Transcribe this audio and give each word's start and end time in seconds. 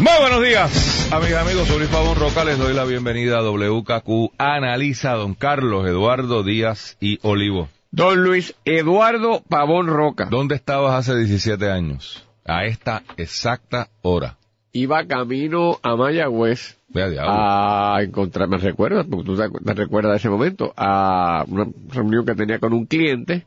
Muy 0.00 0.12
buenos 0.18 0.42
días, 0.42 1.12
amigas 1.12 1.46
amigos. 1.46 1.68
Soy 1.68 1.80
Luis 1.80 1.90
Pavón 1.90 2.16
Roca. 2.16 2.42
Les 2.42 2.56
doy 2.56 2.72
la 2.72 2.86
bienvenida 2.86 3.36
a 3.36 3.42
WKQ 3.42 4.32
Analiza, 4.38 5.12
don 5.12 5.34
Carlos 5.34 5.86
Eduardo 5.86 6.42
Díaz 6.42 6.96
y 7.00 7.18
Olivo. 7.20 7.68
Don 7.90 8.24
Luis 8.24 8.54
Eduardo 8.64 9.42
Pavón 9.46 9.88
Roca. 9.88 10.28
¿Dónde 10.30 10.54
estabas 10.54 10.94
hace 10.94 11.18
17 11.18 11.70
años? 11.70 12.26
A 12.46 12.64
esta 12.64 13.02
exacta 13.18 13.90
hora. 14.00 14.38
Iba 14.72 15.04
camino 15.04 15.78
a 15.82 15.96
Mayagüez 15.96 16.78
diablo. 16.88 17.20
a 17.26 17.98
encontrar, 18.02 18.48
me 18.48 18.56
recuerdas, 18.56 19.04
porque 19.04 19.26
tú 19.26 19.36
te 19.36 19.50
te 19.50 19.74
recuerdas 19.74 20.12
de 20.12 20.16
ese 20.16 20.30
momento, 20.30 20.72
a 20.78 21.44
una 21.46 21.66
reunión 21.90 22.24
que 22.24 22.34
tenía 22.34 22.58
con 22.58 22.72
un 22.72 22.86
cliente. 22.86 23.44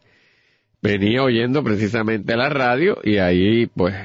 Venía 0.83 1.23
oyendo 1.23 1.63
precisamente 1.63 2.38
la 2.38 2.49
radio 2.49 2.99
y 3.03 3.17
ahí, 3.17 3.66
pues, 3.66 3.95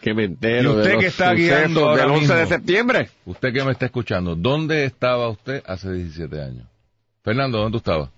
que 0.00 0.14
me 0.14 0.24
entero 0.24 0.74
¿Y 0.74 0.76
usted 0.76 0.88
de 0.88 0.92
los 0.94 1.02
que 1.02 1.08
está 1.08 1.32
guiando 1.34 1.88
ahora 1.88 2.02
del 2.04 2.12
11 2.12 2.34
de 2.34 2.46
septiembre. 2.46 3.10
Usted 3.26 3.52
que 3.52 3.64
me 3.64 3.72
está 3.72 3.86
escuchando, 3.86 4.34
¿dónde 4.36 4.84
estaba 4.84 5.28
usted 5.28 5.62
hace 5.66 5.92
17 5.92 6.40
años? 6.42 6.66
Fernando, 7.22 7.58
¿dónde 7.58 7.72
tú 7.72 7.78
estabas? 7.78 8.10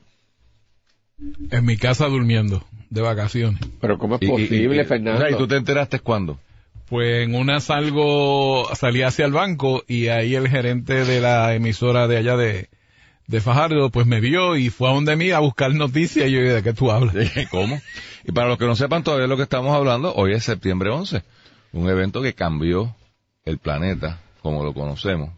En 1.50 1.64
mi 1.66 1.76
casa 1.76 2.06
durmiendo, 2.06 2.64
de 2.88 3.00
vacaciones. 3.02 3.60
Pero 3.80 3.98
¿cómo 3.98 4.16
es 4.16 4.22
Y- 4.22 4.26
y- 4.26 4.28
posible, 4.28 4.82
y- 4.82 4.84
Fernando? 4.86 5.18
o 5.18 5.26
sea, 5.26 5.30
¿Y 5.34 5.38
tú 5.38 5.46
te 5.46 5.56
enteraste 5.56 6.00
cuándo? 6.00 6.38
Pues 6.88 7.24
en 7.24 7.34
una 7.34 7.60
salgo, 7.60 8.68
salí 8.74 9.02
hacia 9.02 9.24
el 9.26 9.32
banco 9.32 9.84
y 9.86 10.08
ahí 10.08 10.34
el 10.34 10.48
gerente 10.48 11.04
de 11.04 11.20
la 11.20 11.54
emisora 11.54 12.08
de 12.08 12.16
allá 12.16 12.36
de, 12.36 12.68
de 13.28 13.40
Fajardo, 13.40 13.90
pues 13.90 14.06
me 14.06 14.20
vio 14.20 14.56
y 14.56 14.70
fue 14.70 14.90
a 14.90 14.94
donde 14.94 15.14
mí 15.14 15.30
a 15.30 15.38
buscar 15.38 15.72
noticias 15.72 16.28
y 16.28 16.32
yo 16.32 16.40
dije, 16.40 16.54
¿de 16.54 16.62
qué 16.64 16.72
tú 16.72 16.90
hablas? 16.90 17.14
¿Cómo? 17.50 17.80
Y 18.24 18.32
para 18.32 18.48
los 18.48 18.58
que 18.58 18.64
no 18.66 18.74
sepan 18.74 19.04
todavía 19.04 19.28
lo 19.28 19.36
que 19.36 19.44
estamos 19.44 19.72
hablando, 19.74 20.12
hoy 20.14 20.32
es 20.32 20.42
septiembre 20.42 20.90
11, 20.90 21.22
un 21.72 21.88
evento 21.88 22.22
que 22.22 22.34
cambió 22.34 22.94
el 23.44 23.58
planeta 23.58 24.20
como 24.42 24.64
lo 24.64 24.72
conocemos. 24.74 25.30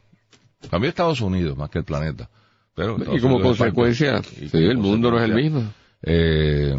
Cambió 0.71 0.89
Estados 0.89 1.21
Unidos 1.21 1.57
más 1.57 1.71
que 1.71 1.79
el 1.79 1.85
planeta. 1.85 2.29
Pero 2.75 2.97
y 3.15 3.21
como 3.21 3.37
parte- 3.37 3.49
consecuencia, 3.49 4.23
y 4.41 4.49
sí, 4.49 4.51
como 4.51 4.71
el 4.71 4.79
mundo 4.79 5.11
no 5.11 5.19
es 5.19 5.25
el 5.25 5.35
mismo. 5.35 5.73
eh, 6.03 6.75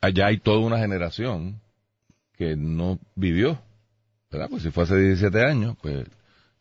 allá 0.00 0.26
hay 0.26 0.38
toda 0.38 0.58
una 0.58 0.78
generación 0.78 1.60
que 2.36 2.56
no 2.56 2.98
vivió, 3.14 3.60
¿verdad? 4.30 4.48
Pues 4.50 4.62
si 4.64 4.70
fue 4.70 4.82
hace 4.84 4.96
17 4.98 5.44
años, 5.44 5.76
pues 5.80 6.06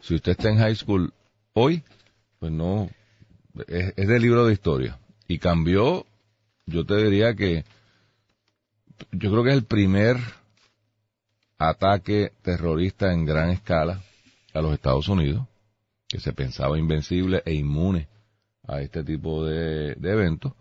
si 0.01 0.13
usted 0.16 0.33
está 0.33 0.49
en 0.49 0.57
high 0.59 0.75
school 0.75 1.13
hoy, 1.53 1.81
pues 2.39 2.51
no, 2.51 2.89
es, 3.67 3.93
es 3.95 4.07
del 4.07 4.21
libro 4.21 4.45
de 4.45 4.53
historia. 4.53 4.99
Y 5.27 5.39
cambió, 5.39 6.05
yo 6.67 6.85
te 6.85 6.97
diría 6.97 7.33
que, 7.35 7.63
yo 9.11 9.31
creo 9.31 9.43
que 9.43 9.49
es 9.51 9.55
el 9.55 9.63
primer 9.63 10.17
ataque 11.69 12.31
terrorista 12.41 13.13
en 13.13 13.25
gran 13.25 13.51
escala 13.51 14.01
a 14.53 14.61
los 14.61 14.73
Estados 14.73 15.07
Unidos, 15.07 15.45
que 16.07 16.19
se 16.19 16.33
pensaba 16.33 16.77
invencible 16.77 17.43
e 17.45 17.53
inmune 17.53 18.07
a 18.67 18.81
este 18.81 19.03
tipo 19.03 19.45
de, 19.45 19.91
eventos. 19.91 20.53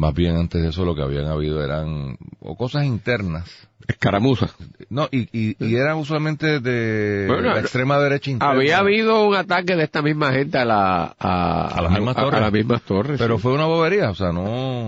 Más 0.00 0.14
bien 0.14 0.34
antes 0.36 0.62
de 0.62 0.68
eso 0.70 0.86
lo 0.86 0.94
que 0.94 1.02
habían 1.02 1.26
habido 1.26 1.62
eran 1.62 2.16
o 2.40 2.56
cosas 2.56 2.86
internas. 2.86 3.44
Escaramuza. 3.86 4.48
No, 4.88 5.08
y, 5.12 5.28
y, 5.38 5.56
y 5.58 5.74
eran 5.76 5.98
usualmente 5.98 6.60
de 6.60 7.26
Bueno, 7.28 7.52
la 7.52 7.60
extrema 7.60 7.98
derecha 7.98 8.30
interna. 8.30 8.54
Había 8.54 8.78
habido 8.78 9.26
un 9.28 9.34
ataque 9.34 9.76
de 9.76 9.84
esta 9.84 10.00
misma 10.00 10.32
gente 10.32 10.56
a 10.56 10.64
la 10.64 11.14
a, 11.18 11.66
A 11.68 11.82
las 11.82 11.92
mismas 11.92 12.16
torres. 12.16 12.34
a 12.34 12.40
las 12.40 12.52
mismas 12.52 12.80
torres. 12.82 13.18
Pero 13.18 13.36
sí. 13.36 13.42
fue 13.42 13.52
una 13.52 13.66
bobería, 13.66 14.08
o 14.08 14.14
sea, 14.14 14.32
no... 14.32 14.42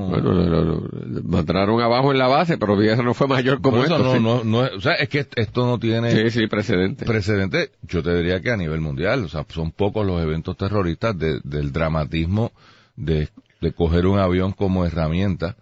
bueno, 0.09 0.33
lo, 0.33 0.47
lo- 0.47 0.65
lo- 0.65 1.23
mandaron 1.25 1.79
abajo 1.83 2.11
en 2.13 2.19
la 2.19 2.29
base, 2.29 2.57
pero 2.57 2.81
eso 2.81 3.03
no 3.03 3.13
fue 3.13 3.27
mayor 3.29 3.61
como 3.61 3.79
Por 3.79 3.87
eso 3.87 3.97
esto. 3.97 4.05
no, 4.09 4.15
sí. 4.15 4.23
no, 4.23 4.45
no 4.45 4.65
es- 4.65 4.73
o 4.73 4.81
sea, 4.81 4.95
es 4.95 5.11
que 5.11 5.27
esto 5.37 5.67
no 5.67 5.79
tiene 5.79 6.11
sí, 6.31 6.31
sí, 6.41 6.47
precedente. 6.47 7.05
precedente, 7.05 7.71
yo 7.83 8.03
te 8.03 8.17
diría 8.17 8.41
que 8.41 8.51
a 8.51 8.57
nivel 8.57 8.81
mundial, 8.81 9.25
o 9.25 9.29
sea, 9.29 9.45
son 9.51 9.73
pocos 9.73 10.07
los 10.07 10.23
eventos 10.23 10.57
terroristas 10.57 11.19
de- 11.19 11.41
del 11.45 11.71
dramatismo 11.71 12.53
de, 12.97 13.29
de 13.63 13.73
coger 13.73 14.07
un 14.07 14.19
avión 14.19 14.53
como 14.53 14.85
herramienta, 14.85 15.57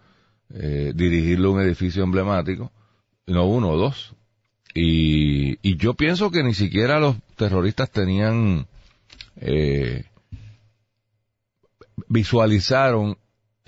eh, 0.53 0.93
dirigirlo 0.94 1.50
a 1.50 1.53
un 1.53 1.61
edificio 1.61 2.03
emblemático, 2.03 2.72
no 3.27 3.47
uno, 3.47 3.77
dos. 3.77 4.15
Y, 4.75 5.59
y 5.62 5.77
yo 5.77 5.94
pienso 5.94 6.31
que 6.31 6.43
ni 6.43 6.55
siquiera 6.55 6.99
los 6.99 7.16
terroristas 7.37 7.91
tenían, 7.91 8.66
eh, 9.37 10.05
visualizaron 12.09 13.19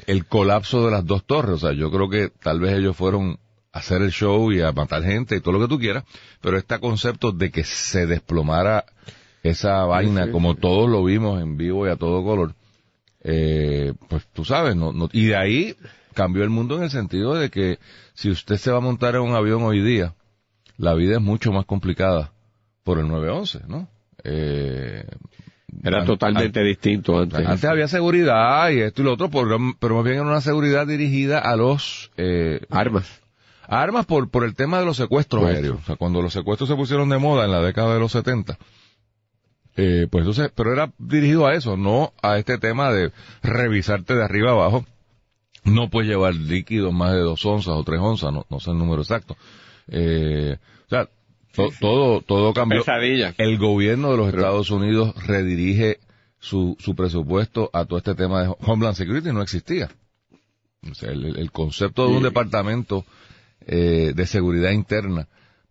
el 0.07 0.25
colapso 0.25 0.87
de 0.87 0.93
las 0.93 1.05
dos 1.05 1.25
torres. 1.27 1.57
O 1.57 1.59
sea, 1.59 1.73
yo 1.73 1.91
creo 1.91 2.09
que 2.09 2.31
tal 2.31 2.59
vez 2.59 2.73
ellos 2.79 2.97
fueron 2.97 3.39
a 3.73 3.79
hacer 3.79 4.01
el 4.01 4.13
show 4.13 4.51
y 4.51 4.63
a 4.63 4.73
matar 4.73 5.03
gente 5.03 5.37
y 5.37 5.41
todo 5.41 5.53
lo 5.53 5.61
que 5.61 5.69
tú 5.69 5.79
quieras, 5.79 6.05
pero 6.41 6.57
este 6.57 6.79
concepto 6.81 7.33
de 7.33 7.51
que 7.51 7.65
se 7.65 8.07
desplomara 8.07 8.87
esa 9.43 9.85
vaina 9.85 10.31
como 10.31 10.55
todos 10.55 10.89
lo 10.89 11.05
vimos 11.05 11.43
en 11.43 11.57
vivo 11.57 11.87
y 11.87 11.91
a 11.91 11.97
todo 11.97 12.23
color, 12.25 12.55
eh, 13.25 13.93
pues 14.09 14.27
tú 14.33 14.45
sabes, 14.45 14.75
no, 14.77 14.93
no, 14.93 15.09
y 15.13 15.27
de 15.27 15.37
ahí 15.37 15.77
cambió 16.15 16.43
el 16.45 16.51
mundo 16.51 16.77
en 16.77 16.85
el 16.85 16.91
sentido 16.91 17.35
de 17.35 17.51
que 17.51 17.79
si 18.15 18.31
usted 18.31 18.57
se 18.57 18.71
va 18.71 18.79
a 18.79 18.81
montar 18.81 19.15
en 19.15 19.23
un 19.23 19.35
avión 19.35 19.63
hoy 19.63 19.81
día, 19.83 20.15
la 20.77 20.95
vida 20.95 21.15
es 21.17 21.21
mucho 21.23 21.53
más 21.53 21.65
complicada 21.65 22.33
por 22.83 22.99
el 22.99 23.09
911, 23.09 23.61
¿no? 23.69 23.89
Eh, 24.25 25.05
Era 25.83 26.01
an- 26.01 26.07
totalmente 26.07 26.63
distinto 26.63 27.19
antes. 27.21 27.47
antes 27.47 27.65
había 27.65 27.89
seguridad 27.89 28.69
y 28.71 28.81
esto 28.81 29.03
y 29.03 29.05
lo 29.05 29.13
otro, 29.15 29.31
pero, 29.31 29.59
pero 29.79 29.95
más 29.97 30.05
bien 30.05 30.17
era 30.17 30.27
una 30.27 30.41
seguridad 30.41 30.87
dirigida 30.87 31.39
a 31.39 31.57
los 31.57 32.11
eh, 32.17 32.61
armas. 32.71 33.07
armas 33.67 34.05
por, 34.07 34.29
por 34.31 34.45
el 34.45 34.55
tema 34.55 34.81
de 34.81 34.85
los 34.85 34.97
secuestros 34.97 35.45
aéreos. 35.47 35.79
O 35.81 35.85
sea, 35.87 35.97
cuando 35.97 36.21
los 36.23 36.33
secuestros 36.33 36.69
se 36.69 36.77
pusieron 36.77 37.09
de 37.09 37.19
moda 37.19 37.45
en 37.45 37.53
la 37.53 37.61
década 37.63 37.95
de 37.95 38.01
los 38.01 38.13
70, 38.13 38.59
eh, 39.77 40.07
pues 40.11 40.23
entonces, 40.23 40.51
pero 40.55 40.73
era 40.73 40.93
dirigido 40.99 41.47
a 41.47 41.55
eso, 41.55 41.77
no 41.77 42.13
a 42.23 42.39
este 42.39 42.59
tema 42.59 42.93
de 42.93 43.11
revisarte 43.43 44.15
de 44.15 44.23
arriba 44.25 44.53
abajo. 44.53 44.85
No 45.65 45.89
puedes 45.91 46.11
llevar 46.11 46.35
líquidos 46.35 46.93
más 46.93 47.13
de 47.13 47.21
dos 47.21 47.45
onzas 47.47 47.75
o 47.75 47.85
tres 47.85 48.01
onzas, 48.01 48.33
no, 48.33 48.45
no 48.51 48.59
sé 48.61 48.71
el 48.73 48.79
número 48.79 49.03
exacto. 49.03 49.37
Eh, 49.89 50.57
o 50.87 50.89
sea, 50.89 51.09
to- 51.55 51.71
todo, 51.81 52.21
todo 52.21 52.53
cambió. 52.53 52.81
Pesadilla. 52.81 53.35
El 53.39 53.59
gobierno 53.59 54.11
de 54.11 54.17
los 54.17 54.29
Estados 54.35 54.71
Unidos 54.71 55.15
redirige 55.27 56.01
su, 56.41 56.77
su 56.81 56.97
presupuesto 56.97 57.71
a 57.73 57.85
todo 57.85 57.99
este 57.99 58.15
tema 58.17 58.43
de 58.43 58.55
Homeland 58.61 58.97
Security, 58.97 59.33
no 59.33 59.43
existía. 59.43 59.89
O 60.91 60.95
sea, 60.95 61.11
el, 61.13 61.37
el 61.39 61.53
concepto 61.53 62.07
de 62.07 62.13
un 62.13 62.19
Sí. 62.19 62.25
departamento 62.25 63.05
eh, 63.67 64.13
de 64.17 64.27
seguridad 64.27 64.73
interna, 64.73 65.29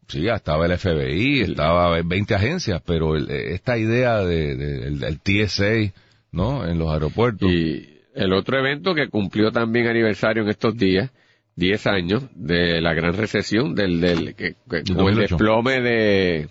sí, 0.07 0.27
estaba 0.27 0.65
el 0.65 0.77
FBI, 0.77 1.41
estaba 1.41 2.01
20 2.01 2.35
agencias, 2.35 2.81
pero 2.85 3.15
el- 3.15 3.29
esta 3.29 3.77
idea 3.77 4.19
de, 4.19 4.55
de- 4.55 4.87
el, 4.87 5.19
TSA, 5.19 5.93
¿no? 6.31 6.67
En 6.67 6.77
los 6.79 6.89
aeropuertos. 6.91 7.49
Y 7.51 7.99
el 8.13 8.33
otro 8.33 8.57
evento 8.59 8.93
que 8.93 9.07
cumplió 9.09 9.51
también 9.51 9.87
aniversario 9.87 10.43
en 10.43 10.49
estos 10.49 10.77
días, 10.77 11.11
10 11.55 11.87
años 11.87 12.23
de 12.35 12.81
la 12.81 12.93
gran 12.93 13.13
recesión, 13.13 13.75
del, 13.75 14.01
del 14.01 14.35
que, 14.35 14.53
que- 14.53 14.55
con 14.65 14.79
el 14.79 14.85
2008. 14.95 15.19
desplome 15.21 15.81
de, 15.81 16.47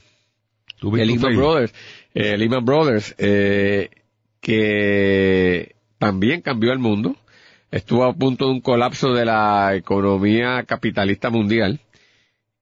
de 0.82 1.06
Lehman. 1.06 1.36
Brothers, 1.36 1.74
eh, 2.14 2.36
Lehman 2.38 2.64
Brothers, 2.64 3.14
eh, 3.18 3.88
que 4.40 5.74
también 5.98 6.40
cambió 6.40 6.72
el 6.72 6.78
mundo, 6.78 7.16
estuvo 7.70 8.04
a 8.04 8.12
punto 8.14 8.46
de 8.46 8.52
un 8.52 8.60
colapso 8.60 9.12
de 9.12 9.24
la 9.24 9.74
economía 9.74 10.64
capitalista 10.64 11.30
mundial 11.30 11.80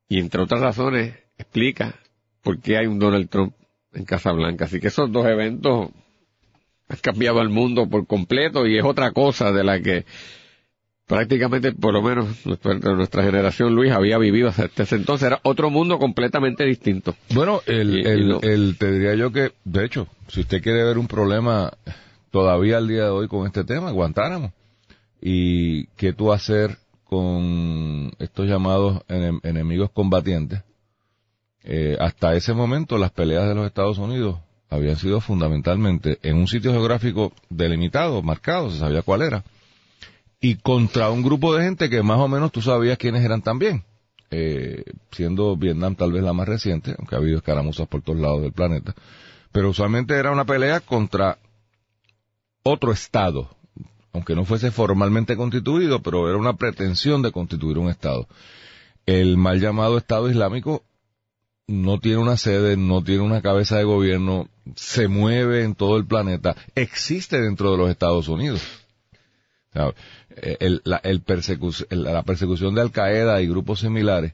y 0.08 0.19
entre 0.20 0.43
otras 0.43 0.60
razones 0.60 1.14
explica 1.37 1.94
por 2.43 2.60
qué 2.60 2.78
hay 2.78 2.87
un 2.87 2.99
Donald 2.99 3.28
Trump 3.28 3.55
en 3.93 4.05
Casa 4.05 4.32
Blanca. 4.32 4.64
Así 4.66 4.81
que 4.81 4.88
esos 4.88 5.10
dos 5.12 5.26
eventos 5.26 5.90
han 6.88 6.99
cambiado 7.02 7.40
el 7.43 7.49
mundo 7.50 7.88
por 7.88 8.06
completo 8.06 8.66
y 8.66 8.78
es 8.78 8.84
otra 8.84 9.12
cosa 9.12 9.52
de 9.52 9.64
la 9.64 9.81
que 9.81 10.05
prácticamente, 11.06 11.72
por 11.72 11.93
lo 11.94 12.02
menos 12.02 12.44
nuestra, 12.46 12.75
nuestra 12.75 13.22
generación, 13.22 13.75
Luis, 13.75 13.93
había 13.93 14.19
vivido 14.19 14.49
hasta 14.49 14.69
ese 14.82 14.96
entonces. 14.96 15.26
Era 15.26 15.40
otro 15.43 15.70
mundo 15.70 15.99
completamente 15.99 16.64
distinto. 16.64 17.14
Bueno, 17.31 17.61
el, 17.66 17.99
Y- 17.99 18.00
y 18.02 18.06
el, 18.06 18.28
no. 18.28 18.40
el- 18.43 18.76
te 18.78 18.90
diría 18.93 19.14
yo 19.14 19.32
que, 19.32 19.52
de 19.64 19.84
hecho, 19.84 20.06
si 20.28 20.40
usted 20.40 20.62
quiere 20.62 20.84
ver 20.84 20.99
un 20.99 21.08
problema 21.08 21.72
todavía 22.31 22.76
al 22.76 22.88
día 22.88 23.04
de 23.04 23.11
hoy 23.11 23.28
con 23.28 23.46
este 23.46 23.64
tema, 23.64 23.90
Guantánamo, 23.90 24.52
y 25.20 25.87
qué 25.96 26.12
tú 26.12 26.32
hacer 26.32 26.76
con 27.08 28.12
estos 28.19 28.46
llamados 28.46 29.00
enem- 29.08 29.40
enemigos 29.43 29.90
combatientes, 29.90 30.62
eh, 31.64 31.96
hasta 31.99 32.34
ese 32.34 32.52
momento 32.52 32.99
las 32.99 33.10
peleas 33.12 33.49
de 33.49 33.55
los 33.55 33.66
Estados 33.66 33.96
Unidos 33.96 34.38
habían 34.69 34.96
sido 34.96 35.20
fundamentalmente 35.22 36.19
en 36.22 36.37
un 36.37 36.46
sitio 36.46 36.72
geográfico 36.72 37.32
delimitado, 37.49 38.22
marcado, 38.22 38.70
se 38.70 38.78
sabía 38.78 39.00
cuál 39.00 39.22
era, 39.22 39.43
y 40.40 40.56
contra 40.56 41.10
un 41.10 41.22
grupo 41.22 41.55
de 41.55 41.64
gente 41.64 41.88
que 41.88 42.02
más 42.02 42.19
o 42.19 42.28
menos 42.28 42.52
tú 42.52 42.60
sabías 42.60 42.99
quiénes 42.99 43.25
eran 43.25 43.40
también, 43.40 43.84
eh, 44.31 44.84
siendo 45.11 45.56
Vietnam 45.56 45.94
tal 45.94 46.12
vez 46.12 46.22
la 46.22 46.34
más 46.34 46.46
reciente, 46.46 46.94
aunque 46.99 47.14
ha 47.14 47.19
habido 47.19 47.38
escaramuzas 47.38 47.88
por 47.88 48.02
todos 48.02 48.20
lados 48.20 48.43
del 48.43 48.52
planeta, 48.52 48.94
pero 49.50 49.70
usualmente 49.70 50.14
era 50.14 50.31
una 50.31 50.44
pelea 50.44 50.81
contra 50.81 51.38
otro 52.62 52.93
Estado, 52.93 53.49
aunque 54.12 54.34
no 54.34 54.44
fuese 54.44 54.70
formalmente 54.70 55.37
constituido, 55.37 56.02
pero 56.02 56.28
era 56.28 56.38
una 56.38 56.56
pretensión 56.56 57.22
de 57.22 57.32
constituir 57.32 57.78
un 57.78 57.90
Estado. 57.90 58.26
El 59.06 59.37
mal 59.37 59.60
llamado 59.60 59.99
Estado 59.99 60.28
Islámico 60.31 60.84
no 61.66 62.00
tiene 62.00 62.19
una 62.19 62.37
sede, 62.37 62.76
no 62.76 63.02
tiene 63.02 63.22
una 63.22 63.43
cabeza 63.43 63.76
de 63.76 63.84
gobierno, 63.84 64.49
se 64.75 65.08
mueve 65.08 65.64
en 65.64 65.75
todo 65.75 65.96
el 65.99 66.06
planeta, 66.06 66.56
existe 66.75 67.40
dentro 67.40 67.70
de 67.70 67.78
los 67.78 67.90
Estados 67.90 68.28
Unidos. 68.28 68.62
El, 70.31 70.81
la, 70.84 70.96
el 70.96 71.22
la 71.90 72.22
persecución 72.22 72.75
de 72.75 72.81
Al 72.81 72.90
Qaeda 72.90 73.40
y 73.43 73.49
grupos 73.49 73.81
similares, 73.81 74.32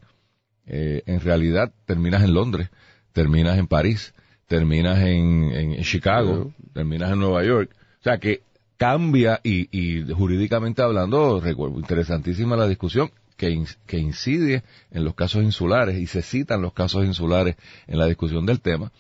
eh, 0.67 1.03
en 1.07 1.21
realidad 1.21 1.73
terminas 1.87 2.23
en 2.23 2.35
Londres, 2.35 2.71
terminas 3.13 3.59
en 3.59 3.67
París, 3.67 4.15
terminas 4.47 5.01
en, 5.01 5.51
en 5.53 5.83
Chicago, 5.83 6.53
terminas 6.73 7.13
en 7.13 7.19
Nueva 7.19 7.45
York. 7.45 7.71
O 8.01 8.03
sea 8.03 8.19
que 8.19 8.43
cambia 8.77 9.41
y, 9.43 9.69
y 9.71 10.13
jurídicamente 10.13 10.83
hablando, 10.83 11.41
recuerdo, 11.41 11.79
interesantísima 11.79 12.57
la 12.57 12.67
discusión, 12.67 13.11
que, 13.37 13.65
que 13.87 13.99
incide 13.99 14.63
en 14.91 15.05
los 15.05 15.15
casos 15.15 15.43
insulares 15.43 15.99
y 15.99 16.07
se 16.07 16.23
citan 16.23 16.63
los 16.63 16.73
casos 16.73 17.05
insulares 17.05 17.57
en 17.87 17.99
la 17.99 18.07
discusión 18.07 18.47
del 18.47 18.61
tema, 18.61 18.93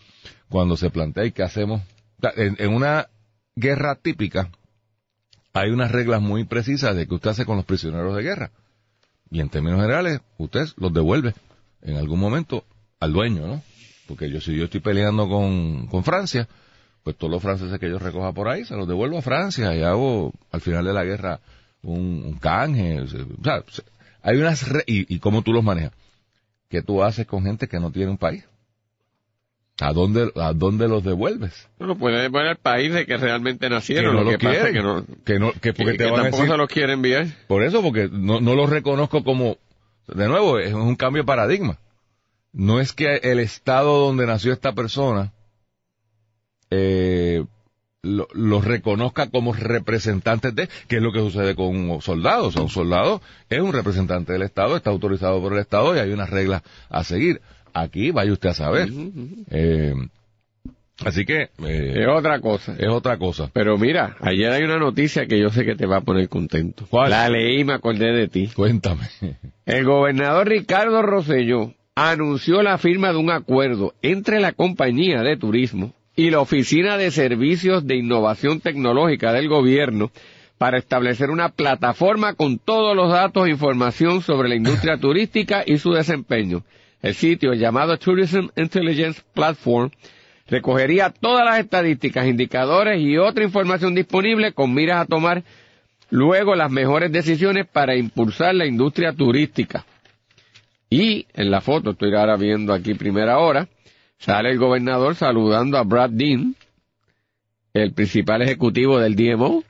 cuando 0.49 0.76
se 0.76 0.91
plantea 0.91 1.25
y 1.25 1.32
qué 1.32 1.43
hacemos. 1.43 1.82
En, 2.37 2.73
una 2.73 3.09
guerra 3.55 3.97
típica 3.97 4.50
hay 5.53 5.71
unas 5.71 5.93
reglas 5.93 6.20
muy 6.20 6.44
precisas 6.44 6.97
de 6.97 7.06
qué 7.06 7.15
usted 7.15 7.31
hace 7.31 7.44
con 7.44 7.56
los 7.56 7.65
prisioneros 7.65 8.17
de 8.17 8.23
guerra. 8.23 8.50
Y 9.31 9.41
en 9.41 9.49
términos 9.49 9.81
generales, 9.81 10.20
usted 10.38 10.67
los 10.77 10.93
devuelve 10.93 11.35
en 11.82 11.97
algún 11.97 12.19
momento 12.19 12.65
al 13.00 13.12
dueño, 13.12 13.47
¿no? 13.47 13.62
Porque 14.06 14.31
yo 14.31 14.41
si 14.41 14.56
yo 14.56 14.65
estoy 14.65 14.81
peleando 14.81 15.29
con, 15.29 15.87
con 15.87 16.05
Francia, 16.05 16.49
pues 17.05 17.17
todos 17.17 17.31
los 17.31 17.43
franceses 17.43 17.79
que 17.79 17.89
yo 17.89 17.99
recoja 17.99 18.33
por 18.33 18.49
ahí 18.49 18.65
se 18.65 18.75
los 18.75 18.89
devuelvo 18.89 19.19
a 19.19 19.23
Francia 19.23 19.75
y 19.77 19.83
hago 19.83 20.33
al 20.51 20.61
final 20.62 20.85
de 20.85 20.93
la 20.95 21.05
guerra 21.05 21.41
un, 21.83 22.23
un 22.25 22.39
canje. 22.39 23.03
O 23.03 23.06
sea, 23.06 23.62
hay 24.23 24.39
unas, 24.39 24.67
y, 24.87 25.15
y 25.15 25.19
cómo 25.21 25.43
tú 25.43 25.53
los 25.53 25.62
manejas. 25.62 25.93
¿Qué 26.71 26.83
tú 26.83 27.05
haces 27.05 27.27
con 27.27 27.45
gente 27.45 27.69
que 27.69 27.79
no 27.79 27.93
tiene 27.93 28.11
un 28.11 28.19
país? 28.19 28.45
¿A 29.81 29.93
dónde, 29.93 30.33
a 30.37 30.53
dónde 30.53 30.89
los 30.89 31.05
devuelves? 31.05 31.69
No 31.79 31.99
puede 31.99 32.23
devolver 32.23 32.49
al 32.49 32.56
país 32.56 32.93
de 32.95 33.06
que 33.06 33.17
realmente 33.17 33.69
nacieron. 33.69 34.12
Que 34.12 34.19
no 34.19 34.25
lo, 34.25 34.31
que 34.31 34.39
pasa 34.39 34.73
que 34.73 34.83
no, 34.83 35.05
que 35.25 35.39
no, 35.39 35.53
que 35.53 35.73
porque 35.75 35.95
te 35.95 36.11
van 36.11 36.21
a 36.21 36.25
decir, 36.31 36.49
se 36.49 36.56
los 36.56 36.69
quieren 36.69 36.91
enviar. 36.91 37.27
Por 37.49 37.65
eso, 37.65 37.83
porque 37.83 38.09
no, 38.11 38.41
no 38.41 38.55
los 38.55 38.71
reconozco 38.71 39.25
como, 39.25 39.59
de 40.06 40.29
nuevo, 40.29 40.59
es 40.59 40.73
un 40.73 40.97
cambio 40.97 41.23
de 41.23 41.27
paradigma. 41.27 41.79
No 42.53 42.81
es 42.81 42.93
que 42.93 43.17
el 43.17 43.41
estado 43.41 44.06
donde 44.06 44.27
nació 44.27 44.53
esta 44.53 44.73
persona, 44.73 45.33
eh, 46.75 47.44
los 48.05 48.65
reconozca 48.65 49.31
como 49.31 49.53
representantes 49.53 50.55
de, 50.55 50.69
que 50.88 50.97
es 50.97 51.03
lo 51.03 51.12
que 51.12 51.21
sucede 51.21 51.55
con 51.55 51.69
un 51.69 52.03
soldado. 52.03 52.49
O 52.49 52.53
sea, 52.53 52.62
un 52.62 52.69
soldado 52.69 53.23
es 53.49 53.61
un 53.61 53.73
representante 53.73 54.32
del 54.32 54.43
Estado, 54.43 54.76
está 54.76 54.91
autorizado 54.91 55.41
por 55.41 55.55
el 55.55 55.61
Estado 55.61 55.97
y 55.97 55.99
hay 55.99 56.11
unas 56.11 56.31
reglas 56.31 56.62
a 56.91 57.05
seguir. 57.05 57.41
Aquí 57.73 58.11
vaya 58.11 58.32
usted 58.32 58.50
a 58.50 58.55
saber. 58.55 58.91
Eh, 59.50 59.94
así 61.05 61.25
que... 61.25 61.49
Eh, 61.65 62.03
es 62.03 62.09
otra 62.09 62.41
cosa. 62.41 62.77
Es 62.79 62.88
otra 62.88 63.17
cosa. 63.17 63.50
Pero 63.53 63.79
mira, 63.79 64.17
ayer 64.20 64.53
hay 64.53 64.62
una 64.62 64.79
noticia 64.79 65.27
que 65.27 65.41
yo 65.41 65.49
sé 65.50 65.65
que 65.65 65.75
te 65.75 65.87
va 65.87 65.97
a 65.97 66.03
poner 66.03 66.29
contento. 66.29 66.87
¿Cuál? 66.88 67.11
La 67.11 67.29
leí 67.29 67.61
y 67.61 67.65
me 67.65 67.73
acordé 67.73 68.12
de 68.12 68.29
ti. 68.29 68.49
Cuéntame. 68.55 69.09
El 69.67 69.85
gobernador 69.85 70.49
Ricardo 70.49 71.03
Rosselló 71.03 71.73
anunció 71.97 72.62
la 72.62 72.79
firma 72.79 73.12
de 73.12 73.19
un 73.19 73.31
acuerdo 73.31 73.94
entre 74.03 74.41
la 74.41 74.53
compañía 74.53 75.23
de 75.23 75.37
turismo 75.37 75.94
y 76.17 76.31
la 76.31 76.41
Oficina 76.41 76.97
de 76.97 77.11
Servicios 77.11 77.87
de 77.87 77.97
Innovación 77.97 78.61
Tecnológica 78.61 79.33
del 79.33 79.49
Gobierno 79.49 80.11
para 80.59 80.79
establecer 80.79 81.31
una 81.31 81.49
plataforma 81.51 82.35
con 82.35 82.59
todos 82.59 82.95
los 82.97 83.11
datos 83.11 83.47
e 83.47 83.51
información 83.51 84.23
sobre 84.23 84.49
la 84.49 84.55
industria 84.55 84.97
turística 84.99 85.65
y 85.67 85.79
su 85.79 85.91
desempeño. 85.93 86.63
El 87.03 87.15
sitio 87.15 87.53
llamado 87.55 87.99
Tourism 87.99 88.47
Intelligence 88.57 89.21
Platform 89.35 89.91
recogería 90.49 91.11
todas 91.11 91.45
las 91.45 91.59
estadísticas, 91.59 92.27
indicadores 92.27 93.01
y 93.01 93.19
otra 93.19 93.45
información 93.45 93.95
disponible 93.95 94.53
con 94.53 94.73
miras 94.73 95.03
a 95.03 95.07
tomar 95.07 95.43
luego 96.11 96.55
las 96.55 96.71
mejores 96.71 97.11
decisiones 97.11 97.67
para 97.67 97.97
impulsar 97.97 98.55
la 98.55 98.67
industria 98.67 99.13
turística. 99.13 99.85
Y 100.89 101.27
en 101.35 101.51
la 101.51 101.61
foto, 101.61 101.91
estoy 101.91 102.15
ahora 102.15 102.37
viendo 102.37 102.73
aquí 102.73 102.95
primera 102.95 103.39
hora, 103.39 103.69
Sale 104.19 104.51
el 104.51 104.59
gobernador 104.59 105.15
saludando 105.17 105.77
a 105.79 105.83
Brad 105.83 106.11
Dean, 106.11 106.55
el 107.73 107.93
principal 107.93 108.43
ejecutivo 108.43 108.99
del 108.99 109.17
DMO. 109.17 109.63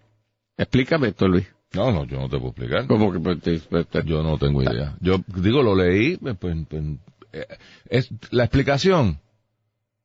Explícame 0.56 1.08
esto, 1.08 1.26
Luis. 1.28 1.46
No, 1.72 1.90
no, 1.90 2.04
yo 2.04 2.18
no 2.20 2.28
te 2.28 2.36
puedo 2.36 2.50
explicar. 2.50 2.86
¿Cómo 2.86 3.12
que 3.12 3.18
pues, 3.18 3.40
te, 3.40 3.58
pues, 3.58 3.88
te- 3.88 4.04
Yo 4.04 4.22
no 4.22 4.38
tengo 4.38 4.62
idea. 4.62 4.96
Yo 5.00 5.18
digo, 5.36 5.62
lo 5.62 5.74
leí, 5.74 6.16
pues, 6.18 6.36
pues, 6.38 6.56
eh, 7.32 7.46
es 7.88 8.10
la 8.30 8.44
explicación. 8.44 9.18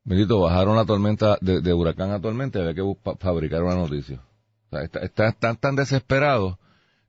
Bendito, 0.03 0.39
bajaron 0.39 0.75
la 0.77 0.85
tormenta 0.85 1.37
de, 1.41 1.61
de 1.61 1.73
huracán 1.73 2.09
a 2.11 2.19
tormenta 2.19 2.57
y 2.57 2.61
había 2.63 2.73
que 2.73 2.95
fabricar 3.19 3.61
una 3.63 3.75
noticia. 3.75 4.21
O 4.71 4.75
sea, 4.75 4.83
está- 4.83 4.99
está- 5.01 5.27
están 5.29 5.57
tan 5.57 5.75
desesperados 5.75 6.57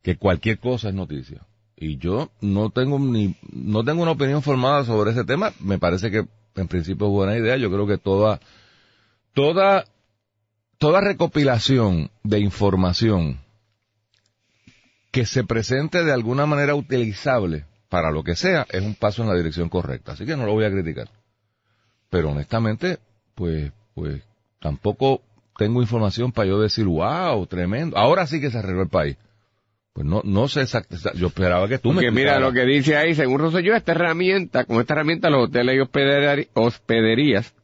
que 0.02 0.16
cualquier 0.16 0.58
cosa 0.58 0.88
es 0.90 0.94
noticia. 0.94 1.46
Y 1.76 1.96
yo 1.96 2.30
no 2.42 2.68
tengo 2.68 2.98
ni, 2.98 3.36
no 3.50 3.82
tengo 3.84 4.02
una 4.02 4.10
opinión 4.10 4.42
formada 4.42 4.84
sobre 4.84 5.12
ese 5.12 5.24
tema. 5.24 5.52
Me 5.60 5.78
parece 5.78 6.10
que 6.10 6.26
en 6.60 6.68
principio 6.68 7.06
es 7.06 7.12
buena 7.12 7.36
idea. 7.36 7.56
Yo 7.56 7.70
creo 7.70 7.86
que 7.86 7.98
toda, 7.98 8.40
toda, 9.34 9.84
toda 10.78 11.00
recopilación 11.00 12.10
de 12.22 12.40
información 12.40 13.40
que 15.10 15.26
se 15.26 15.44
presente 15.44 16.04
de 16.04 16.12
alguna 16.12 16.46
manera 16.46 16.74
utilizable 16.74 17.64
para 17.88 18.10
lo 18.10 18.22
que 18.22 18.36
sea 18.36 18.66
es 18.70 18.82
un 18.82 18.94
paso 18.94 19.22
en 19.22 19.28
la 19.28 19.34
dirección 19.34 19.68
correcta. 19.68 20.12
Así 20.12 20.24
que 20.24 20.36
no 20.36 20.46
lo 20.46 20.52
voy 20.52 20.64
a 20.64 20.70
criticar. 20.70 21.08
Pero 22.08 22.30
honestamente, 22.30 22.98
pues, 23.34 23.72
pues, 23.94 24.22
tampoco 24.60 25.22
tengo 25.56 25.82
información 25.82 26.32
para 26.32 26.48
yo 26.48 26.60
decir, 26.60 26.86
wow, 26.86 27.46
tremendo. 27.46 27.96
Ahora 27.96 28.26
sí 28.26 28.40
que 28.40 28.50
se 28.50 28.58
arregló 28.58 28.82
el 28.82 28.88
país. 28.88 29.16
Pues 29.92 30.06
no, 30.06 30.20
no 30.24 30.46
sé 30.48 30.62
exactamente. 30.62 31.10
Yo 31.18 31.26
esperaba 31.28 31.68
que 31.68 31.78
tú 31.78 31.88
me 31.88 31.94
Porque 31.96 32.10
mira 32.10 32.32
explicaras. 32.36 32.42
lo 32.42 32.52
que 32.52 32.64
dice 32.66 32.96
ahí, 32.96 33.14
según 33.14 33.38
Rosselló, 33.40 33.74
esta 33.74 33.92
herramienta, 33.92 34.64
con 34.64 34.80
esta 34.80 34.94
herramienta 34.94 35.30
los 35.30 35.48
hoteles 35.48 35.76
y 35.76 35.78
hospederi- 35.80 36.48
hospederías 36.54 37.54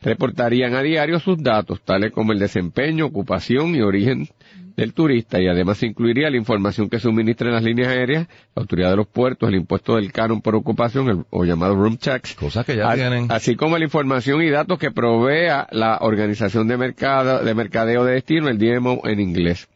reportarían 0.00 0.74
a 0.74 0.82
diario 0.82 1.18
sus 1.20 1.42
datos, 1.42 1.80
tales 1.82 2.12
como 2.12 2.32
el 2.32 2.38
desempeño, 2.38 3.06
ocupación 3.06 3.74
y 3.74 3.82
origen 3.82 4.28
del 4.76 4.94
turista, 4.94 5.38
y 5.40 5.46
además 5.48 5.78
se 5.78 5.86
incluiría 5.86 6.30
la 6.30 6.36
información 6.38 6.88
que 6.88 6.98
suministran 6.98 7.52
las 7.52 7.62
líneas 7.62 7.88
aéreas, 7.88 8.26
la 8.54 8.62
autoridad 8.62 8.90
de 8.90 8.96
los 8.96 9.06
puertos, 9.06 9.48
el 9.48 9.54
impuesto 9.56 9.96
del 9.96 10.10
canon 10.12 10.40
por 10.40 10.54
ocupación, 10.54 11.08
el, 11.08 11.24
o 11.30 11.44
llamado 11.44 11.74
room 11.74 11.98
tax, 11.98 12.34
Cosas 12.34 12.64
que 12.64 12.76
ya 12.76 12.90
a- 12.90 12.94
tienen. 12.94 13.26
así 13.30 13.54
como 13.54 13.76
la 13.76 13.84
información 13.84 14.40
y 14.42 14.48
datos 14.50 14.78
que 14.78 14.90
provea 14.90 15.68
la 15.72 15.98
Organización 16.00 16.68
de 16.68 16.78
Mercado, 16.78 17.44
de 17.44 17.54
Mercadeo 17.54 18.04
de 18.04 18.14
Destino, 18.14 18.48
el 18.48 18.58
DMO 18.58 19.02
en 19.04 19.20
inglés. 19.20 19.68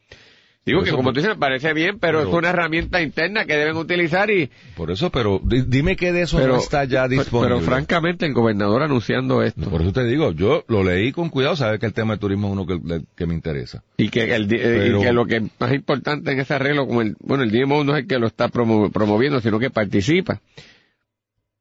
Digo 0.67 0.79
Por 0.81 0.85
que 0.85 0.89
eso, 0.91 0.97
como 0.97 1.13
tú 1.13 1.21
dices, 1.21 1.37
parece 1.39 1.73
bien, 1.75 2.01
pero, 2.01 2.19
pero- 2.19 2.31
es 2.31 2.35
una 2.37 2.51
herramienta 2.51 3.01
interna 3.01 3.45
que 3.45 3.55
deben 3.57 3.77
utilizar 3.77 4.29
y... 4.33 4.51
Por 4.77 4.91
eso, 4.91 5.11
pero 5.13 5.41
di- 5.45 5.63
dime 5.65 5.95
que 5.95 6.13
de 6.13 6.23
eso 6.23 6.39
Pero, 6.39 6.55
no 6.55 6.59
está 6.59 6.83
ya 6.85 7.07
disponible. 7.07 7.55
Pero, 7.55 7.61
francamente 7.65 8.27
el 8.27 8.35
gobernador 8.35 8.83
anunciando 8.83 9.43
esto 9.45 9.71
Por 9.71 9.83
eso 9.83 9.93
te 9.93 10.03
digo, 10.05 10.33
yo 10.33 10.65
lo 10.67 10.83
leí 10.83 11.13
con 11.13 11.29
cuidado, 11.31 11.55
sabes 11.55 11.79
que 11.79 11.87
el 11.87 11.93
tema 11.93 12.15
de 12.15 12.19
turismo 12.19 12.49
es 12.49 12.53
uno 12.55 12.67
que, 12.67 13.01
que 13.15 13.27
me 13.27 13.35
interesa. 13.35 13.85
y 13.97 14.09
que, 14.09 14.35
el, 14.35 14.53
eh, 14.53 14.93
y 14.99 15.01
que 15.05 15.13
lo 15.13 15.25
que 15.27 15.41
más 15.61 15.73
importante 15.73 16.33
en 16.33 16.41
ese 16.41 16.55
arreglo, 16.55 16.89
como 16.89 17.01
el, 17.01 17.15
bueno, 17.21 17.45
el 17.45 17.53
DMO 17.53 17.85
no 17.85 17.95
es 17.97 18.03
el 18.03 18.09
que 18.09 18.19
lo 18.19 18.27
está 18.27 18.49
promo- 18.49 18.91
promoviendo, 18.91 19.41
sino 19.41 19.61
que 19.61 19.71
participa. 19.71 20.41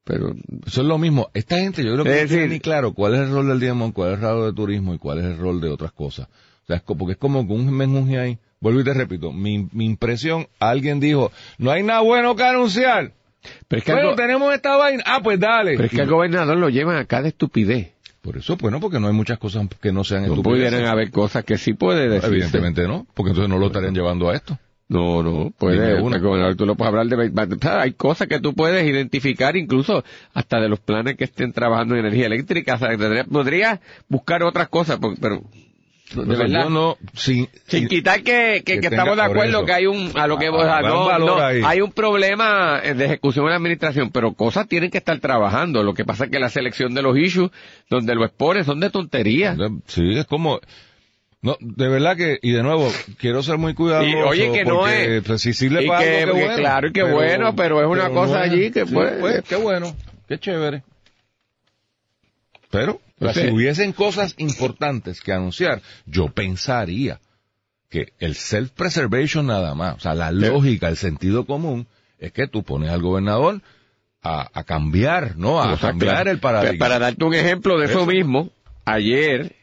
Pero 0.04 0.34
Eso 0.66 0.80
es 0.82 0.86
lo 0.86 0.98
mismo. 0.98 1.28
Esta 1.34 1.58
gente 1.58 1.84
yo 1.84 1.92
creo 1.92 2.04
que 2.04 2.22
Es 2.22 2.30
no 2.30 2.36
tiene 2.38 2.48
ni 2.54 2.60
claro 2.60 2.92
cuál 2.92 3.14
es 3.14 3.20
el 3.20 3.30
rol 3.30 3.46
del 3.48 3.60
diamond, 3.60 3.92
cuál 3.92 4.10
es 4.12 4.18
el 4.18 4.22
rol 4.22 4.46
de 4.46 4.52
turismo 4.56 4.94
y 4.94 4.98
cuál 4.98 5.18
es 5.18 5.24
el 5.26 5.36
rol 5.38 5.60
de 5.60 5.68
otras 5.68 5.92
cosas. 5.92 6.28
O 6.28 6.66
sea, 6.66 6.76
es 6.76 6.82
porque 6.82 7.12
es 7.12 7.18
como 7.18 7.46
con 7.46 7.56
un 7.60 7.72
menjunje 7.72 8.18
ahí. 8.18 8.38
Vuelvo 8.66 8.80
y 8.80 8.84
te 8.84 8.94
repito, 8.94 9.32
mi, 9.32 9.68
mi 9.70 9.84
impresión, 9.84 10.48
alguien 10.58 10.98
dijo, 10.98 11.30
no 11.58 11.70
hay 11.70 11.84
nada 11.84 12.00
bueno 12.00 12.34
que 12.34 12.42
anunciar. 12.42 13.12
pero 13.68 13.78
es 13.78 13.84
que, 13.84 13.92
Bueno, 13.92 14.16
tenemos 14.16 14.52
esta 14.52 14.76
vaina. 14.76 15.04
Ah, 15.06 15.20
pues 15.22 15.38
dale. 15.38 15.74
pero 15.76 15.84
es 15.84 15.90
que 15.92 16.00
al 16.00 16.08
gobernador 16.10 16.56
lo 16.56 16.68
llevan 16.68 16.96
acá 16.96 17.22
de 17.22 17.28
estupidez. 17.28 17.92
Por 18.22 18.36
eso, 18.36 18.56
bueno, 18.56 18.80
porque 18.80 18.98
no 18.98 19.06
hay 19.06 19.12
muchas 19.12 19.38
cosas 19.38 19.68
que 19.80 19.92
no 19.92 20.02
sean 20.02 20.22
No 20.26 20.34
estupideces. 20.34 20.68
pudieran 20.72 20.90
haber 20.90 21.12
cosas 21.12 21.44
que 21.44 21.58
sí 21.58 21.74
puede 21.74 22.08
decir. 22.08 22.28
Evidentemente 22.28 22.88
no, 22.88 23.06
porque 23.14 23.30
entonces 23.30 23.48
no 23.48 23.58
lo 23.60 23.66
estarían 23.68 23.94
llevando 23.94 24.28
a 24.30 24.34
esto. 24.34 24.58
No, 24.88 25.22
no, 25.22 25.52
puede, 25.56 25.92
el 25.96 26.00
gobernador, 26.00 26.56
tú 26.56 26.66
lo 26.66 26.74
puedes 26.74 26.92
hablar 26.92 27.06
de, 27.06 27.68
hay 27.70 27.92
cosas 27.92 28.26
que 28.26 28.40
tú 28.40 28.52
puedes 28.54 28.84
identificar 28.88 29.56
incluso 29.56 30.02
hasta 30.34 30.60
de 30.60 30.68
los 30.68 30.78
planes 30.80 31.16
que 31.16 31.24
estén 31.24 31.52
trabajando 31.52 31.94
en 31.94 32.00
energía 32.00 32.26
eléctrica, 32.26 32.74
o 32.74 32.78
sea, 32.78 32.88
tendría- 32.96 33.24
podría 33.24 33.80
buscar 34.08 34.42
otras 34.44 34.68
cosas, 34.68 34.98
pero, 35.20 35.42
de 36.14 36.20
O 36.20 36.24
sea, 36.24 36.36
verdad, 36.36 36.64
yo 36.64 36.70
no, 36.70 36.98
sin, 37.14 37.48
sin 37.66 37.88
quitar 37.88 38.22
que, 38.22 38.62
que, 38.64 38.80
que 38.80 38.86
estamos 38.86 39.16
de 39.16 39.22
acuerdo 39.22 39.64
que 39.64 39.72
hay 39.72 39.86
un, 39.86 40.12
a 40.14 40.26
lo 40.26 40.38
que, 40.38 40.46
Ah, 40.46 40.50
sea, 40.64 40.76
habrá 40.78 40.94
un 40.94 41.26
no, 41.26 41.26
no, 41.38 41.66
hay 41.66 41.80
un 41.80 41.90
problema 41.92 42.80
de 42.80 43.04
ejecución 43.04 43.44
en 43.46 43.50
la 43.50 43.56
administración, 43.56 44.10
pero 44.12 44.32
cosas 44.34 44.68
tienen 44.68 44.90
que 44.90 44.98
estar 44.98 45.18
trabajando, 45.18 45.82
lo 45.82 45.94
que 45.94 46.04
pasa 46.04 46.24
es 46.24 46.30
que 46.30 46.38
la 46.38 46.48
selección 46.48 46.94
de 46.94 47.02
los 47.02 47.18
issues, 47.18 47.50
donde 47.90 48.14
lo 48.14 48.24
expones, 48.24 48.66
son 48.66 48.78
de 48.80 48.90
tontería. 48.90 49.56
Sí, 49.86 50.16
es 50.16 50.26
como... 50.26 50.60
No, 51.42 51.56
de 51.60 51.88
verdad 51.88 52.16
que, 52.16 52.38
y 52.42 52.50
de 52.52 52.62
nuevo, 52.62 52.90
quiero 53.18 53.42
ser 53.42 53.56
muy 53.58 53.74
cuidadoso. 53.74 54.08
Y, 54.08 54.14
oye, 54.14 54.52
que 54.52 54.64
no 54.64 54.88
es- 54.88 55.22
pues, 55.22 55.42
si 55.42 55.52
que- 56.00 56.24
qué 56.24 56.32
bueno. 56.32 56.56
claro, 56.56 56.88
y 56.88 56.92
que 56.92 57.02
bueno, 57.02 57.54
pero 57.54 57.80
es 57.80 57.86
una 57.86 58.10
cosa 58.10 58.40
allí 58.40 58.70
que, 58.70 58.86
sí, 58.86 58.94
pues, 59.20 59.42
qué 59.48 59.54
bueno, 59.56 59.94
qué 60.28 60.38
chévere. 60.38 60.82
Pero, 62.70 63.00
Sí. 63.20 63.40
si 63.40 63.48
hubiesen 63.50 63.92
cosas 63.92 64.34
importantes 64.38 65.20
que 65.20 65.32
anunciar, 65.32 65.80
yo 66.04 66.28
pensaría 66.28 67.20
que 67.88 68.12
el 68.18 68.34
self-preservation 68.34 69.46
nada 69.46 69.74
más, 69.74 69.96
o 69.96 70.00
sea, 70.00 70.14
la 70.14 70.30
lógica, 70.32 70.88
el 70.88 70.96
sentido 70.96 71.46
común, 71.46 71.86
es 72.18 72.32
que 72.32 72.46
tú 72.46 72.62
pones 72.62 72.90
al 72.90 73.00
gobernador 73.00 73.62
a, 74.22 74.48
a 74.52 74.64
cambiar, 74.64 75.36
¿no? 75.36 75.62
A 75.62 75.72
O 75.74 75.78
sea, 75.78 75.90
cambiar 75.90 76.14
claro. 76.14 76.30
el 76.32 76.38
paradigma. 76.40 76.78
Para 76.84 76.98
darte 76.98 77.24
un 77.24 77.34
ejemplo 77.34 77.78
de 77.78 77.86
eso, 77.86 78.00
Eso. 78.02 78.06
mismo, 78.06 78.50
ayer, 78.84 79.54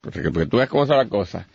porque, 0.00 0.30
porque 0.30 0.46
tú 0.46 0.58
ves 0.58 0.68
cómo 0.68 0.82
está 0.84 0.96
la 0.96 1.08
cosa, 1.08 1.48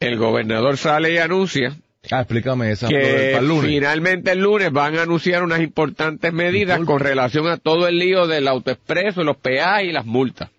el 0.00 0.16
gobernador 0.18 0.76
sale 0.78 1.12
y 1.12 1.18
anuncia 1.18 1.76
Ah, 2.10 2.22
explícame 2.22 2.72
esa 2.72 2.88
que 2.88 3.30
pa'l 3.34 3.46
lunes. 3.46 3.70
finalmente 3.70 4.32
el 4.32 4.40
lunes 4.40 4.72
van 4.72 4.96
a 4.98 5.02
anunciar 5.02 5.44
unas 5.44 5.60
importantes 5.60 6.32
medidas 6.32 6.80
con 6.80 6.98
relación 6.98 7.46
a 7.46 7.58
todo 7.58 7.86
el 7.86 7.96
lío 8.00 8.26
del 8.26 8.48
autoexpreso, 8.48 9.22
los 9.22 9.36
peajes 9.36 9.88
y 9.88 9.92
las 9.92 10.04
multas. 10.04 10.50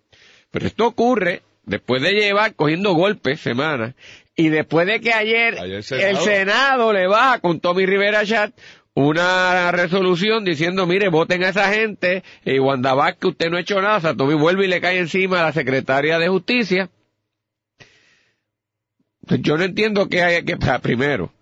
Pero 0.54 0.68
esto 0.68 0.86
ocurre 0.86 1.42
después 1.64 2.00
de 2.04 2.12
llevar 2.12 2.54
cogiendo 2.54 2.94
golpes 2.94 3.40
semanas 3.40 3.96
y 4.36 4.50
después 4.50 4.86
de 4.86 5.02
que 5.02 5.12
ayer, 5.12 5.58
Ayer 5.60 5.84
el 5.90 6.00
el 6.00 6.18
Senado. 6.18 6.94
Le 6.94 7.08
baja 7.08 7.40
con 7.40 7.60
Tommy 7.60 7.88
Rivera 7.88 8.24
Chat 8.24 8.54
una 8.94 9.72
resolución 9.72 10.46
diciendo, 10.46 10.86
mire, 10.86 11.10
voten 11.10 11.44
a 11.44 11.50
esa 11.50 11.74
gente, 11.74 12.24
y 12.46 12.60
Wanda 12.60 12.94
Vázquez, 12.94 13.32
usted 13.32 13.50
no 13.50 13.58
ha 13.58 13.62
hecho 13.62 13.82
nada, 13.82 13.98
o 13.98 14.02
sea, 14.02 14.14
Tommy 14.14 14.36
vuelve 14.36 14.66
y 14.66 14.68
le 14.68 14.80
cae 14.80 15.00
encima 15.00 15.40
a 15.40 15.46
la 15.46 15.54
secretaria 15.54 16.20
de 16.20 16.28
Justicia. 16.28 16.92
Entonces, 19.24 19.44
Yo 19.44 19.58
no 19.58 19.64
entiendo 19.64 20.08
que 20.08 20.22
hay 20.22 20.46
que, 20.46 20.56
primero, 20.84 21.34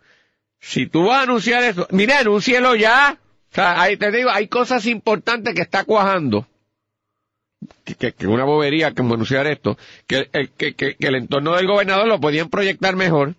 si 0.58 0.88
tú 0.88 1.08
vas 1.08 1.20
a 1.20 1.24
anunciar 1.24 1.64
eso, 1.66 1.86
mira, 1.92 2.20
anúncielo 2.20 2.76
ya. 2.76 3.20
O 3.52 3.54
sea, 3.54 3.82
ahí 3.82 3.98
te 3.98 4.10
digo, 4.10 4.30
hay 4.30 4.48
cosas 4.48 4.86
importantes 4.86 5.54
que 5.54 5.62
está 5.64 5.84
cuajando. 5.84 6.48
Que, 7.84 7.96
que, 7.96 8.12
que 8.14 8.28
una 8.28 8.44
bobería 8.44 8.94
como 8.94 9.14
anunciar 9.14 9.46
esto, 9.48 9.78
que, 10.08 10.28
el- 10.34 10.50
que, 10.52 10.74
que, 10.74 10.96
que 10.96 11.08
el 11.08 11.16
entorno 11.16 11.56
del 11.56 11.68
gobernador 11.68 12.08
lo 12.08 12.20
podían 12.20 12.50
proyectar 12.50 12.96
mejor. 12.96 13.36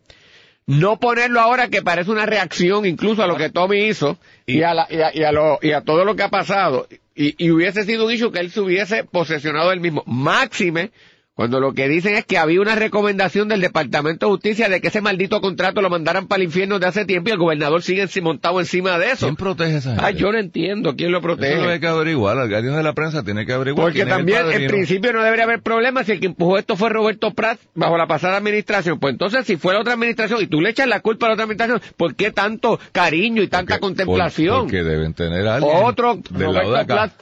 No 0.64 1.00
ponerlo 1.00 1.41
ahora 1.41 1.69
que 1.69 1.83
parece 1.83 2.11
una 2.12 2.25
reacción 2.25 2.87
incluso 2.87 3.23
a 3.23 3.26
lo 3.26 3.37
que 3.37 3.50
Tommy 3.50 3.87
hizo 3.88 4.17
y, 4.47 4.62
a, 4.62 4.75
la- 4.75 4.87
y, 4.88 5.00
a, 5.00 5.11
y 5.17 5.25
a 5.25 5.33
lo- 5.33 5.59
y 5.61 5.73
a 5.73 5.81
todo 5.81 6.05
lo 6.05 6.14
que 6.14 6.23
ha 6.23 6.29
pasado. 6.29 6.87
Y, 7.14 7.50
hubiese 7.50 7.85
sido 7.85 8.07
un 8.07 8.12
issue 8.12 8.31
que 8.33 8.38
él 8.38 8.50
se 8.50 8.61
hubiese 8.61 9.05
posesionado 9.05 9.71
del 9.71 9.81
mismo. 9.81 10.02
Máxime, 10.07 10.93
cuando 11.42 11.58
lo 11.58 11.72
que 11.75 11.88
dicen 11.88 12.14
es 12.14 12.25
que 12.25 12.38
había 12.38 12.61
una 12.61 12.76
recomendación 12.76 13.49
del 13.49 13.61
Departamento 13.61 14.26
de 14.26 14.30
Justicia 14.30 14.68
de 14.68 14.80
que 14.80 14.87
ese 14.87 15.00
maldito 15.00 15.40
contrato 15.40 15.82
lo 15.82 15.90
mandaran 15.90 16.28
para 16.28 16.37
el 16.37 16.44
infierno 16.44 16.78
de 16.78 16.87
hace 16.87 17.04
tiempo 17.04 17.30
y 17.30 17.32
el 17.32 17.38
gobernador 17.38 17.82
sigue 17.82 18.06
montado 18.22 18.61
encima 18.61 18.96
de 18.96 19.11
eso. 19.11 19.26
¿Quién 19.26 19.34
protege 19.34 19.75
a 19.75 19.78
esa 19.78 19.90
gente? 19.90 20.04
Ay, 20.06 20.14
yo 20.14 20.30
no 20.30 20.38
entiendo 20.38 20.94
quién 20.94 21.11
lo 21.11 21.18
Eso 21.18 21.26
es 21.26 21.30
lo 21.32 21.37
que 21.37 21.42
protege. 21.49 21.72
hay 21.72 21.80
que 21.80 21.87
averiguar. 21.88 22.37
El 22.38 22.49
guardián 22.49 22.76
de 22.76 22.82
la 22.84 22.92
prensa 22.92 23.25
tiene 23.25 23.44
que 23.44 23.54
averiguar. 23.54 23.87
Porque 23.87 24.04
quién 24.04 24.08
también, 24.08 24.52
en 24.52 24.68
principio, 24.68 25.12
no 25.12 25.20
debería 25.25 25.42
haber 25.42 25.62
problema 25.62 26.04
si 26.04 26.12
el 26.12 26.20
que 26.20 26.26
empujó 26.26 26.58
esto 26.58 26.76
fue 26.76 26.90
Roberto 26.90 27.32
Prat 27.34 27.58
bajo 27.75 27.96
la 27.99 28.06
pasada 28.06 28.37
administración. 28.37 29.00
Pues 29.00 29.11
entonces, 29.14 29.44
si 29.44 29.56
fue 29.56 29.75
la 29.75 29.80
otra 29.80 29.94
administración 29.94 30.40
y 30.42 30.46
tú 30.46 30.61
le 30.61 30.70
echas 30.70 30.87
la 30.87 31.00
culpa 31.00 31.26
a 31.26 31.30
la 31.30 31.32
otra 31.34 31.42
administración, 31.46 31.80
¿por 31.96 32.14
qué 32.14 32.30
tanto 32.30 32.78
cariño 32.92 33.42
y 33.42 33.49
tanta 33.49 33.80
Porque- 33.80 33.80
contemplación? 33.80 34.61
Porque 34.66 34.84
deben 34.84 35.12
tener 35.14 35.44
a 35.49 35.56
alguien 35.56 35.72
Otro 35.75 36.20
de 36.30 36.44
Roberto 36.44 36.87
Prat 36.87 37.12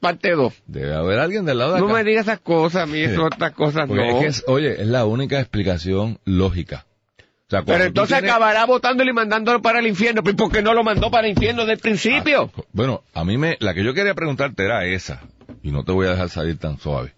parte 0.00 0.32
2. 0.32 0.52
Debe 0.66 0.94
haber 0.94 1.18
alguien 1.18 1.44
del 1.44 1.58
lado 1.58 1.72
de 1.72 1.78
acá. 1.78 1.86
No 1.86 1.92
me 1.94 2.04
digas 2.04 2.26
esas 2.26 2.40
cosas, 2.40 2.82
a 2.82 2.86
mí 2.86 2.98
esas 3.00 3.18
otras 3.18 3.52
cosas 3.52 3.86
Porque 3.86 4.02
no. 4.06 4.16
es 4.16 4.20
que 4.22 4.26
es- 4.26 4.44
oye, 4.48 4.80
es 4.82 4.86
la 4.88 5.04
única 5.04 5.38
explicación 5.40 6.18
lógica. 6.24 6.86
O 7.18 7.50
sea, 7.50 7.60
cuando 7.62 7.72
Pero 7.72 7.84
entonces 7.84 8.16
tienes- 8.18 8.30
acabará 8.30 8.66
votándolo 8.66 9.10
y 9.10 9.14
mandándolo 9.14 9.62
para 9.62 9.78
el 9.78 9.86
infierno. 9.86 10.22
¿Pero 10.22 10.36
¿Por 10.36 10.52
qué 10.52 10.60
no 10.62 10.74
lo 10.74 10.84
mandó 10.84 11.10
para 11.10 11.26
el 11.26 11.32
infierno 11.32 11.62
desde 11.62 11.72
el 11.74 11.78
principio? 11.78 12.50
Bueno, 12.72 13.02
a 13.14 13.24
mí 13.24 13.38
me, 13.38 13.56
la 13.60 13.72
que 13.72 13.82
yo 13.84 13.94
quería 13.94 14.14
preguntarte 14.14 14.64
era 14.64 14.84
esa, 14.84 15.22
y 15.62 15.70
no 15.72 15.82
te 15.84 15.92
voy 15.92 16.06
a 16.06 16.10
dejar 16.10 16.28
salir 16.28 16.58
tan 16.58 16.78
suave. 16.78 17.14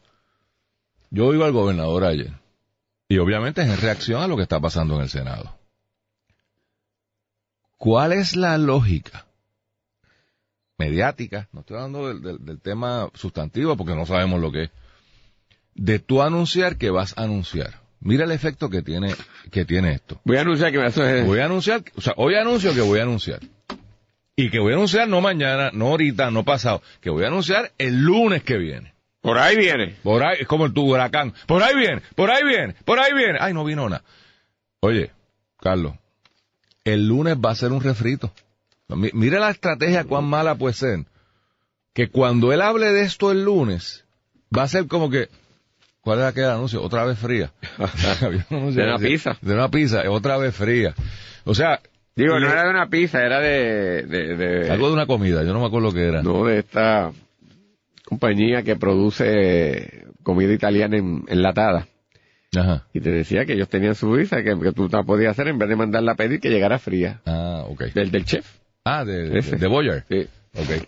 Yo 1.11 1.35
iba 1.35 1.47
al 1.47 1.53
gobernador 1.53 2.05
ayer, 2.05 2.31
y 3.09 3.19
obviamente 3.19 3.63
es 3.63 3.69
en 3.69 3.81
reacción 3.81 4.23
a 4.23 4.29
lo 4.29 4.37
que 4.37 4.43
está 4.45 4.61
pasando 4.61 4.95
en 4.97 5.03
el 5.03 5.09
Senado. 5.09 5.57
¿Cuál 7.77 8.13
es 8.13 8.37
la 8.37 8.59
lógica 8.59 9.27
mediática? 10.81 11.49
No 11.53 11.61
estoy 11.61 11.77
hablando 11.77 12.09
del, 12.09 12.23
del- 12.23 12.45
del 12.45 12.61
tema 12.61 13.09
sustantivo 13.15 13.77
porque 13.77 13.95
no 13.95 14.07
sabemos 14.07 14.41
lo 14.41 14.51
que 14.51 14.65
es. 14.65 14.71
De 15.75 15.99
tú 15.99 16.23
anunciar 16.23 16.77
que 16.77 16.91
vas 16.91 17.17
a 17.17 17.23
anunciar. 17.23 17.81
Mira 18.01 18.25
el 18.25 18.33
efecto 18.33 18.71
que 18.71 18.81
tiene, 18.83 19.15
que 19.51 19.65
tiene 19.67 19.93
esto. 19.93 20.21
Voy 20.25 20.39
a 20.39 20.41
anunciar 20.41 20.73
que 20.73 20.79
me 20.79 20.87
hace... 20.87 21.23
Voy 21.23 21.39
a 21.41 21.45
anunciar, 21.45 21.85
o 21.97 22.01
sea, 22.01 22.15
hoy 22.17 22.35
anuncio 22.35 22.75
que 22.75 22.81
voy 22.81 22.99
a 22.99 23.03
anunciar. 23.03 23.41
Y 24.37 24.49
que 24.51 24.59
voy 24.59 24.73
a 24.73 24.77
anunciar 24.77 25.07
no 25.07 25.21
mañana, 25.21 25.71
no 25.73 25.89
ahorita, 25.89 26.31
no 26.31 26.43
pasado, 26.45 26.83
que 27.03 27.11
voy 27.11 27.25
a 27.25 27.29
anunciar 27.29 27.73
el 27.77 28.01
lunes 28.01 28.43
que 28.43 28.57
viene. 28.57 28.95
Por 29.21 29.37
ahí 29.37 29.55
viene. 29.57 29.97
Por 30.03 30.23
ahí, 30.25 30.39
es 30.41 30.47
como 30.47 30.65
el 30.65 30.73
tu 30.73 30.83
huracán. 30.91 31.35
Por 31.47 31.63
ahí 31.63 31.77
viene, 31.77 32.01
por 32.15 32.31
ahí 32.31 32.43
viene, 32.43 32.75
por 32.87 32.99
ahí 32.99 33.13
viene. 33.13 33.37
Ay, 33.39 33.53
no 33.53 33.65
vino 33.65 33.87
nada. 33.87 34.03
Oye, 34.81 35.11
Carlos, 35.61 35.93
el 36.85 37.07
lunes 37.07 37.37
va 37.37 37.51
a 37.51 37.55
ser 37.55 37.71
un 37.73 37.83
refrito. 37.83 38.33
Mi- 38.97 39.11
Mira 39.13 39.41
la 39.41 39.51
estrategia 39.51 40.05
cuán 40.05 40.25
mala 40.25 40.55
puede 40.55 40.75
ser. 40.75 41.05
Que 41.93 42.09
cuando 42.09 42.53
él 42.53 42.61
hable 42.63 42.93
de 42.93 43.03
esto 43.03 43.31
el 43.33 43.45
lunes, 43.45 44.05
va 44.57 44.63
a 44.63 44.69
ser 44.69 44.87
como 44.87 45.11
que, 45.11 45.29
¿cuál 46.01 46.19
era 46.21 46.29
aquel 46.29 46.45
anuncio? 46.45 46.83
Otra 46.83 47.05
vez 47.05 47.19
fría. 47.19 47.53
De 48.51 48.83
una 48.83 48.99
que 48.99 49.07
pizza. 49.09 49.37
De 49.41 49.55
una 49.55 49.69
pizza, 49.71 50.03
otra 50.11 50.37
vez 50.39 50.55
fría. 50.55 50.95
O 51.45 51.55
sea, 51.55 51.81
Digo, 52.17 52.39
no 52.39 52.51
era 52.51 52.65
de 52.65 52.71
una 52.71 52.89
pizza, 52.89 53.25
era 53.25 53.41
de... 53.41 54.03
de, 54.03 54.37
de- 54.37 54.71
algo 54.71 54.89
de 54.89 54.93
una 54.95 55.07
comida, 55.07 55.43
yo 55.43 55.53
no 55.55 55.61
me 55.61 55.67
acuerdo 55.67 55.93
qué 55.93 56.05
era. 56.09 56.23
No, 56.23 56.45
de 56.45 56.59
esta 56.59 57.13
compañía 58.05 58.63
que 58.63 58.77
produce 58.77 60.07
comida 60.23 60.53
italiana 60.53 60.97
en, 60.99 61.25
enlatada. 61.29 61.87
Ajá. 62.57 62.85
Y 62.93 63.01
te 63.01 63.11
decía 63.11 63.47
que 63.47 63.55
ellos 63.55 63.69
tenían 63.69 63.95
su 63.95 64.11
visa, 64.13 64.43
que, 64.43 64.59
que 64.59 64.73
tú 64.73 64.89
la 64.91 65.03
podías 65.05 65.31
hacer 65.33 65.49
en 65.49 65.59
vez 65.59 65.69
de 65.69 65.77
mandarla 65.77 66.13
a 66.13 66.17
pedir 66.17 66.41
que 66.41 66.51
llegara 66.51 66.79
fría. 66.79 67.21
Ah, 67.27 67.65
ok. 67.69 67.85
Del, 67.95 68.11
del 68.11 68.25
chef. 68.25 68.47
Ah, 68.85 69.05
de, 69.05 69.29
de, 69.31 69.67
Boyer. 69.67 70.05
Sí, 70.09 70.29
Ok. 70.55 70.87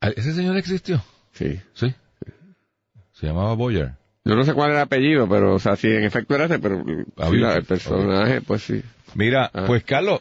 Ah, 0.00 0.10
¿Ese 0.14 0.32
señor 0.34 0.56
existió? 0.56 1.02
sí. 1.32 1.60
Sí. 1.74 1.94
Se 3.12 3.26
llamaba 3.26 3.54
Boyer. 3.54 3.92
Yo 4.24 4.34
no 4.34 4.44
sé 4.44 4.52
cuál 4.52 4.70
era 4.70 4.80
el 4.80 4.84
apellido, 4.84 5.26
pero, 5.28 5.54
o 5.54 5.58
sea, 5.58 5.76
sí, 5.76 5.86
en 5.88 6.04
efecto 6.04 6.34
era 6.34 6.44
ese, 6.46 6.58
pero 6.58 6.84
sí, 6.84 7.36
la- 7.38 7.54
el 7.54 7.64
personaje, 7.64 8.42
pues 8.42 8.62
sí. 8.62 8.82
Mira, 9.14 9.50
Ah. 9.54 9.64
pues 9.66 9.84
Carlos, 9.84 10.20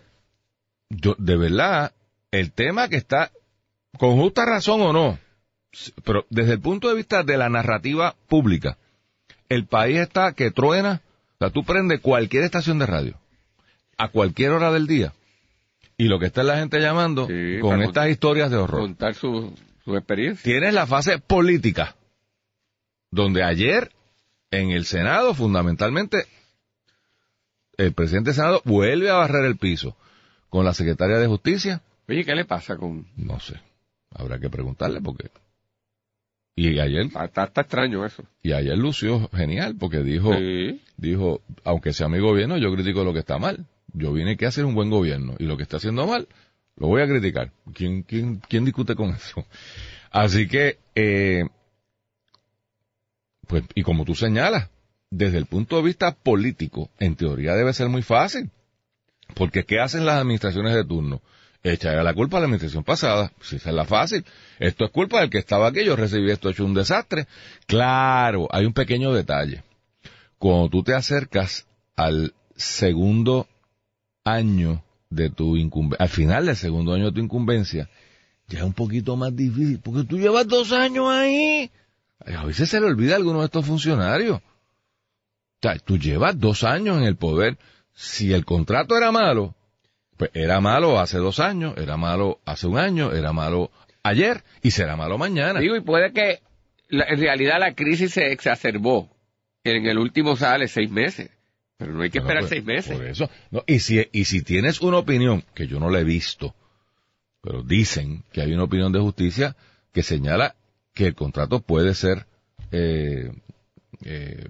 yo, 0.89 1.15
de 1.17 1.35
verdad, 1.35 1.91
el 2.31 2.51
tema 2.53 2.87
que 2.87 2.95
está, 2.95 3.31
con 3.97 4.15
justa 4.15 4.45
razón 4.45 4.81
o 4.81 4.93
no, 4.93 5.19
pero 6.05 6.25
desde 6.29 6.53
el 6.53 6.61
punto 6.61 6.87
de 6.87 6.95
vista 6.95 7.23
de 7.23 7.35
la 7.37 7.49
narrativa 7.49 8.15
pública, 8.29 8.77
el 9.49 9.65
país 9.65 9.97
está 9.97 10.31
que 10.33 10.51
truena, 10.51 11.01
o 11.33 11.37
sea, 11.39 11.49
tú 11.49 11.65
prendes 11.65 11.99
cualquier 11.99 12.43
estación 12.43 12.79
de 12.79 12.85
radio, 12.85 13.17
a 13.97 14.07
cualquier 14.07 14.51
hora 14.51 14.71
del 14.71 14.87
día, 14.87 15.11
y 15.97 16.05
lo 16.05 16.19
que 16.19 16.25
está 16.27 16.41
es 16.41 16.47
la 16.47 16.57
gente 16.57 16.79
llamando 16.79 17.27
Sí, 17.27 17.59
con 17.61 17.81
estas 17.81 18.09
historias 18.09 18.51
de 18.51 18.57
horror. 18.57 18.81
Contar 18.81 19.15
su, 19.15 19.53
su 19.83 19.95
experiencia. 19.95 20.43
Tienes 20.43 20.73
la 20.73 20.85
fase 20.87 21.19
política, 21.19 21.95
donde 23.11 23.43
ayer 23.43 23.91
en 24.51 24.71
el 24.71 24.85
Senado, 24.85 25.33
fundamentalmente, 25.33 26.25
el 27.77 27.93
presidente 27.93 28.29
del 28.29 28.35
Senado 28.35 28.61
vuelve 28.65 29.09
a 29.09 29.15
barrer 29.15 29.45
el 29.45 29.57
piso 29.57 29.95
con 30.49 30.63
la 30.65 30.73
secretaria 30.73 31.17
de 31.17 31.27
Justicia. 31.27 31.81
Oye, 32.07 32.23
¿qué 32.23 32.35
le 32.35 32.45
pasa 32.45 32.77
con...? 32.77 33.07
No 33.17 33.39
sé, 33.39 33.59
habrá 34.11 34.39
que 34.39 34.49
preguntarle 34.49 35.01
porque... 35.01 35.29
Y 36.57 36.79
ayer, 36.79 37.07
Está, 37.07 37.25
está- 37.25 37.43
está 37.45 37.61
extraño 37.61 38.05
eso. 38.05 38.23
y 38.41 38.53
ayer 38.53 38.77
lució 38.77 39.27
genial 39.33 39.75
porque 39.77 40.03
dijo, 40.03 40.33
Sí. 40.35 40.81
dijo, 40.95 41.41
aunque 41.65 41.91
sea 41.91 42.07
mi 42.07 42.19
gobierno, 42.19 42.57
yo 42.57 42.71
critico 42.73 43.03
lo 43.03 43.11
que 43.11 43.19
está 43.19 43.37
mal. 43.37 43.65
Yo 43.97 44.11
vine 44.11 44.31
aquí 44.31 44.45
a 44.45 44.49
hacer 44.49 44.65
un 44.65 44.75
buen 44.75 44.89
gobierno 44.89 45.35
y 45.39 45.45
lo 45.45 45.55
que 45.55 45.63
está 45.63 45.77
haciendo 45.77 46.05
mal, 46.05 46.27
lo 46.75 46.87
voy 46.87 47.01
a 47.01 47.07
criticar. 47.07 47.51
¿Quién, 47.73 48.03
quién, 48.03 48.41
quién 48.47 48.65
discute 48.65 48.95
con 48.95 49.09
eso? 49.15 49.45
Así 50.11 50.47
que, 50.47 50.79
eh, 50.95 51.45
pues, 53.47 53.63
y 53.73 53.83
como 53.83 54.03
tú 54.03 54.15
señalas, 54.15 54.69
desde 55.09 55.37
el 55.37 55.45
punto 55.45 55.77
de 55.77 55.83
vista 55.83 56.13
político, 56.13 56.89
en 56.99 57.15
teoría 57.15 57.53
debe 57.53 57.73
ser 57.73 57.87
muy 57.87 58.01
fácil. 58.01 58.51
Porque 59.33 59.63
¿qué 59.63 59.79
hacen 59.79 60.05
las 60.05 60.17
administraciones 60.17 60.73
de 60.75 60.83
turno? 60.83 61.21
Echarle 61.63 62.03
la 62.03 62.13
culpa 62.13 62.37
a 62.37 62.41
la 62.41 62.45
administración 62.45 62.83
pasada, 62.83 63.31
si 63.41 63.55
es 63.55 63.65
la 63.65 63.85
fácil. 63.85 64.23
Esto 64.59 64.85
es 64.85 64.91
culpa 64.91 65.21
del 65.21 65.29
que 65.29 65.39
estaba 65.39 65.67
aquí, 65.67 65.83
yo 65.83 65.95
recibí 65.95 66.29
esto 66.29 66.49
hecho 66.49 66.65
un 66.65 66.75
desastre. 66.75 67.27
Claro, 67.65 68.47
hay 68.51 68.65
un 68.65 68.73
pequeño 68.73 69.13
detalle. 69.13 69.63
Cuando 70.37 70.69
tú 70.69 70.83
te 70.83 70.93
acercas 70.93 71.65
al 71.95 72.33
segundo 72.55 73.47
año 74.25 74.83
de 75.09 75.29
tu 75.29 75.55
incumbencia, 75.55 76.03
al 76.03 76.09
final 76.09 76.45
del 76.47 76.55
segundo 76.55 76.93
año 76.93 77.05
de 77.05 77.11
tu 77.13 77.19
incumbencia, 77.21 77.89
ya 78.47 78.59
es 78.59 78.65
un 78.65 78.73
poquito 78.73 79.15
más 79.15 79.35
difícil, 79.35 79.79
porque 79.79 80.03
tú 80.03 80.19
llevas 80.19 80.47
dos 80.47 80.71
años 80.71 81.07
ahí. 81.09 81.71
A 82.25 82.45
veces 82.45 82.69
se 82.69 82.79
le 82.79 82.87
olvida 82.87 83.13
a 83.13 83.17
algunos 83.17 83.41
de 83.41 83.45
estos 83.45 83.65
funcionarios. 83.65 84.37
O 84.37 84.41
sea, 85.61 85.77
tú 85.79 85.97
llevas 85.97 86.39
dos 86.39 86.63
años 86.63 86.97
en 86.97 87.03
el 87.03 87.15
poder. 87.15 87.57
Si 87.93 88.33
el 88.33 88.45
contrato 88.45 88.97
era 88.97 89.11
malo, 89.11 89.55
pues 90.17 90.31
era 90.33 90.59
malo 90.59 90.99
hace 90.99 91.17
dos 91.17 91.39
años, 91.39 91.75
era 91.77 91.97
malo 91.97 92.39
hace 92.45 92.67
un 92.67 92.77
año, 92.77 93.13
era 93.13 93.31
malo 93.31 93.71
ayer 94.03 94.43
y 94.61 94.71
será 94.71 94.95
malo 94.95 95.17
mañana. 95.17 95.59
Digo, 95.59 95.75
y 95.75 95.81
puede 95.81 96.11
que 96.11 96.41
en 96.89 97.19
realidad 97.19 97.59
la 97.59 97.73
crisis 97.73 98.13
se 98.13 98.31
exacerbó 98.31 99.09
en 99.63 99.85
el 99.85 99.97
último 99.97 100.35
sale 100.35 100.67
seis 100.67 100.89
meses. 100.89 101.31
Pero 101.77 101.93
no 101.93 102.03
hay 102.03 102.09
que 102.09 102.19
esperar 102.19 102.43
pues, 102.43 102.49
seis 102.49 102.63
meses. 102.63 102.97
Por 102.97 103.05
eso. 103.05 103.29
No, 103.51 103.63
y, 103.67 103.79
si, 103.79 104.07
y 104.11 104.25
si 104.25 104.41
tienes 104.41 104.81
una 104.81 104.97
opinión, 104.97 105.43
que 105.53 105.67
yo 105.67 105.79
no 105.79 105.89
la 105.89 105.99
he 105.99 106.03
visto, 106.03 106.55
pero 107.41 107.63
dicen 107.63 108.23
que 108.31 108.41
hay 108.41 108.53
una 108.53 108.63
opinión 108.63 108.91
de 108.91 108.99
justicia 108.99 109.55
que 109.91 110.03
señala 110.03 110.55
que 110.93 111.05
el 111.07 111.15
contrato 111.15 111.59
puede 111.59 111.93
ser 111.93 112.25
eh, 112.71 113.31
eh, 114.03 114.47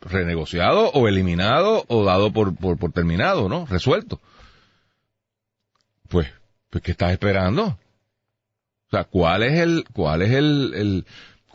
renegociado 0.00 0.90
o 0.90 1.08
eliminado 1.08 1.84
o 1.88 2.04
dado 2.04 2.32
por, 2.32 2.56
por, 2.56 2.78
por 2.78 2.92
terminado, 2.92 3.48
¿no? 3.48 3.66
Resuelto. 3.66 4.20
Pues, 6.08 6.28
pues 6.70 6.82
¿qué 6.84 6.92
estás 6.92 7.12
esperando? 7.12 7.64
O 8.86 8.90
sea, 8.90 9.04
¿cuál 9.04 9.42
es 9.42 9.58
el, 9.58 9.84
cuál 9.92 10.22
es 10.22 10.30
el, 10.30 10.72
el 10.74 11.06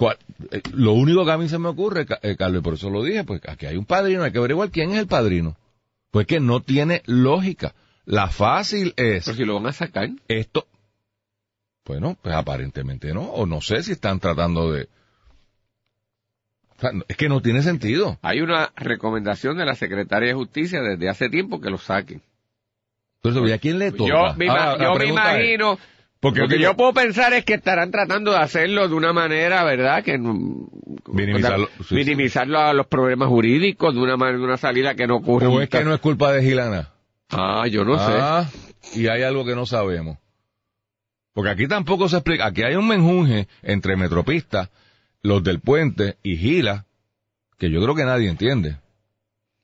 eh, 0.10 0.62
lo 0.74 0.94
único 0.94 1.26
que 1.26 1.32
a 1.32 1.38
mí 1.38 1.48
se 1.50 1.60
me 1.60 1.70
ocurre, 1.70 2.06
eh, 2.24 2.36
Carlos, 2.38 2.62
y 2.62 2.64
por 2.64 2.74
eso 2.76 2.90
lo 2.90 3.04
dije, 3.04 3.24
pues 3.24 3.42
aquí 3.48 3.66
hay 3.66 3.78
un 3.78 3.86
padrino, 3.86 4.24
hay 4.24 4.32
que 4.32 4.38
averiguar 4.40 4.70
quién 4.72 4.92
es 4.92 4.98
el 4.98 5.08
padrino. 5.08 5.56
Pues 6.12 6.28
que 6.28 6.40
no 6.40 6.62
tiene 6.62 7.04
lógica. 7.06 7.74
La 8.06 8.28
fácil 8.28 8.94
es 8.98 9.26
Pero 9.26 9.38
si 9.38 9.46
lo 9.46 9.56
van 9.56 9.68
a 9.68 9.74
sacar. 9.74 10.10
esto. 10.28 10.66
Bueno, 11.86 12.18
pues 12.22 12.36
aparentemente 12.36 13.14
no, 13.14 13.22
o 13.24 13.46
no 13.46 13.62
sé 13.62 13.84
si 13.84 13.92
están 13.94 14.20
tratando 14.20 14.72
de. 14.72 14.88
O 16.78 16.82
sea, 16.82 16.92
es 17.08 17.16
que 17.18 17.30
no 17.30 17.42
tiene 17.42 17.62
sentido. 17.62 18.18
Hay 18.22 18.42
una 18.42 18.72
recomendación 18.76 19.58
de 19.58 19.66
la 19.66 19.76
Secretaria 19.76 20.30
de 20.30 20.34
Justicia 20.34 20.82
desde 20.82 21.10
hace 21.10 21.30
tiempo 21.30 21.62
que 21.62 21.70
lo 21.70 21.78
saquen. 21.78 22.22
Entonces, 23.24 23.50
¿y 23.50 23.54
a 23.54 23.60
quién 23.60 23.78
le 23.80 23.92
toca? 23.92 24.10
Yo 24.10 24.36
me, 24.36 24.46
ima- 24.48 24.58
Ahora, 24.72 24.78
la 24.78 24.84
yo 24.86 24.96
me 24.96 25.04
es, 25.06 25.10
imagino, 25.12 25.80
porque 26.22 26.42
lo 26.42 26.48
que 26.48 26.60
yo 26.60 26.76
puedo 26.76 26.94
pensar 26.94 27.34
es 27.34 27.44
que 27.44 27.56
estarán 27.56 27.90
tratando 27.90 28.30
de 28.30 28.38
hacerlo 28.38 28.88
de 28.88 28.94
una 28.94 29.12
manera, 29.12 29.64
¿verdad? 29.64 30.04
Que 30.04 30.20
Minimizarlo, 30.20 31.68
sí, 31.80 31.84
sí. 31.90 31.96
minimizarlo 31.96 32.60
a 32.60 32.74
los 32.74 32.86
problemas 32.86 33.28
jurídicos 33.28 33.96
de 33.96 34.00
una 34.00 34.18
manera, 34.18 34.38
de 34.38 34.44
una 34.44 34.58
salida 34.58 34.94
que 34.94 35.08
no 35.08 35.16
ocurre. 35.16 35.48
o 35.48 35.60
es 35.60 35.68
que 35.68 35.84
no 35.84 35.96
es 35.96 36.00
culpa 36.00 36.32
de 36.32 36.44
Gilana. 36.44 36.90
Ah, 37.32 37.66
yo 37.68 37.84
no 37.84 37.98
sé. 37.98 38.14
Ah, 38.20 38.48
y 38.94 39.08
hay 39.08 39.24
algo 39.24 39.44
que 39.46 39.56
no 39.56 39.66
sabemos. 39.66 40.20
Porque 41.34 41.50
aquí 41.50 41.68
tampoco 41.68 42.08
se 42.08 42.18
explica. 42.18 42.46
Aquí 42.46 42.62
hay 42.62 42.76
un 42.76 42.88
menjunje 42.88 43.48
entre 43.64 43.96
Metropista, 43.96 44.70
los 45.24 45.44
del 45.44 45.60
puente 45.60 46.18
y 46.22 46.38
Gila, 46.38 46.86
que 47.58 47.72
yo 47.72 47.82
creo 47.82 47.96
que 47.96 48.06
nadie 48.06 48.30
entiende. 48.30 48.78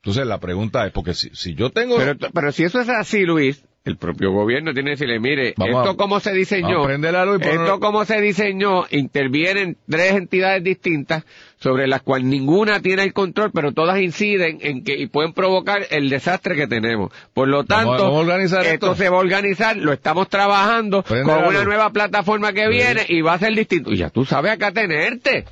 Entonces 0.02 0.26
la 0.26 0.40
pregunta 0.40 0.88
es, 0.88 0.92
porque 0.92 1.14
si, 1.14 1.30
si 1.36 1.54
yo 1.54 1.70
tengo... 1.70 1.98
Pero, 1.98 2.18
pero 2.34 2.52
si 2.52 2.64
eso 2.64 2.82
es 2.82 2.90
así, 2.90 3.26
Luis, 3.26 3.64
el 3.90 3.98
propio 3.98 4.32
gobierno 4.32 4.74
tiene 4.74 4.90
que 4.92 4.96
decirle, 4.96 5.20
mire, 5.20 5.54
Vamos 5.58 5.78
esto 5.78 5.90
a- 5.92 5.98
como 5.98 6.20
se 6.20 6.34
diseñó, 6.34 6.88
la 6.88 7.26
luz 7.26 7.42
esto 7.42 7.80
como 7.80 8.06
se 8.06 8.20
diseñó, 8.22 8.86
intervienen 8.92 9.78
tres 9.90 10.14
entidades 10.14 10.64
distintas 10.64 11.24
sobre 11.60 11.88
las 11.88 12.02
cuales 12.04 12.28
ninguna 12.28 12.82
tiene 12.82 13.04
el 13.04 13.14
control, 13.14 13.52
pero 13.52 13.72
todas 13.72 14.00
inciden 14.00 14.60
en 14.62 14.84
que 14.84 14.96
y 14.98 15.08
pueden 15.08 15.34
provocar 15.34 15.88
el 15.90 16.10
desastre 16.10 16.56
que 16.56 16.68
tenemos. 16.68 17.12
Por 17.34 17.48
lo 17.48 17.64
tanto, 17.64 17.92
vamos 17.92 18.16
a 18.16 18.20
organizar 18.20 18.60
esto 18.66 18.74
esto. 18.92 18.96
se 18.96 19.10
va 19.10 19.18
a 19.18 19.22
organizar, 19.22 19.76
lo 19.78 19.92
estamos 19.94 20.30
trabajando 20.30 21.02
Prende 21.04 21.24
con 21.24 21.46
una 21.46 21.64
nueva 21.64 21.90
plataforma 21.92 22.54
que 22.54 22.64
Sí. 22.66 22.70
viene 22.70 23.06
y 23.10 23.22
va 23.22 23.34
a 23.34 23.40
ser 23.40 23.56
distinto. 23.56 23.92
Y 23.92 23.98
ya 23.98 24.10
tú 24.10 24.24
sabes 24.26 24.52
acá 24.52 24.72
tenerte. 24.72 25.46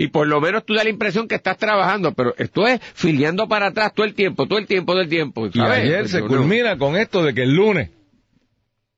Y 0.00 0.08
por 0.08 0.28
lo 0.28 0.40
menos 0.40 0.64
tú 0.64 0.74
da 0.74 0.84
la 0.84 0.90
impresión 0.90 1.26
que 1.26 1.34
estás 1.34 1.58
trabajando, 1.58 2.12
pero 2.14 2.32
esto 2.38 2.66
es 2.68 2.80
filiando 2.94 3.48
para 3.48 3.66
atrás 3.66 3.92
todo 3.94 4.06
el 4.06 4.14
tiempo, 4.14 4.46
todo 4.46 4.58
el 4.60 4.66
tiempo, 4.68 4.92
todo 4.92 5.02
el 5.02 5.08
tiempo. 5.08 5.48
Y 5.52 5.60
ayer 5.60 6.00
Pues 6.02 6.12
se 6.12 6.20
no- 6.20 6.28
culmina 6.28 6.78
con 6.78 6.96
esto 6.96 7.24
de 7.24 7.34
que 7.34 7.42
el 7.42 7.52
lunes. 7.54 7.90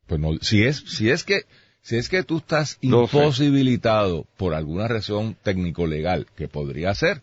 Pues 0.06 0.20
no, 0.20 0.36
si 0.42 0.62
es, 0.64 0.76
si 0.86 1.08
es 1.10 1.24
que, 1.24 1.44
si 1.80 1.96
es 1.96 2.08
que 2.10 2.22
tú 2.22 2.38
estás 2.38 2.78
No 2.82 3.06
sé. 3.06 3.16
imposibilitado 3.16 4.26
por 4.36 4.52
alguna 4.54 4.88
razón 4.88 5.36
técnico-legal 5.42 6.26
que 6.36 6.48
podría 6.48 6.94
ser 6.94 7.22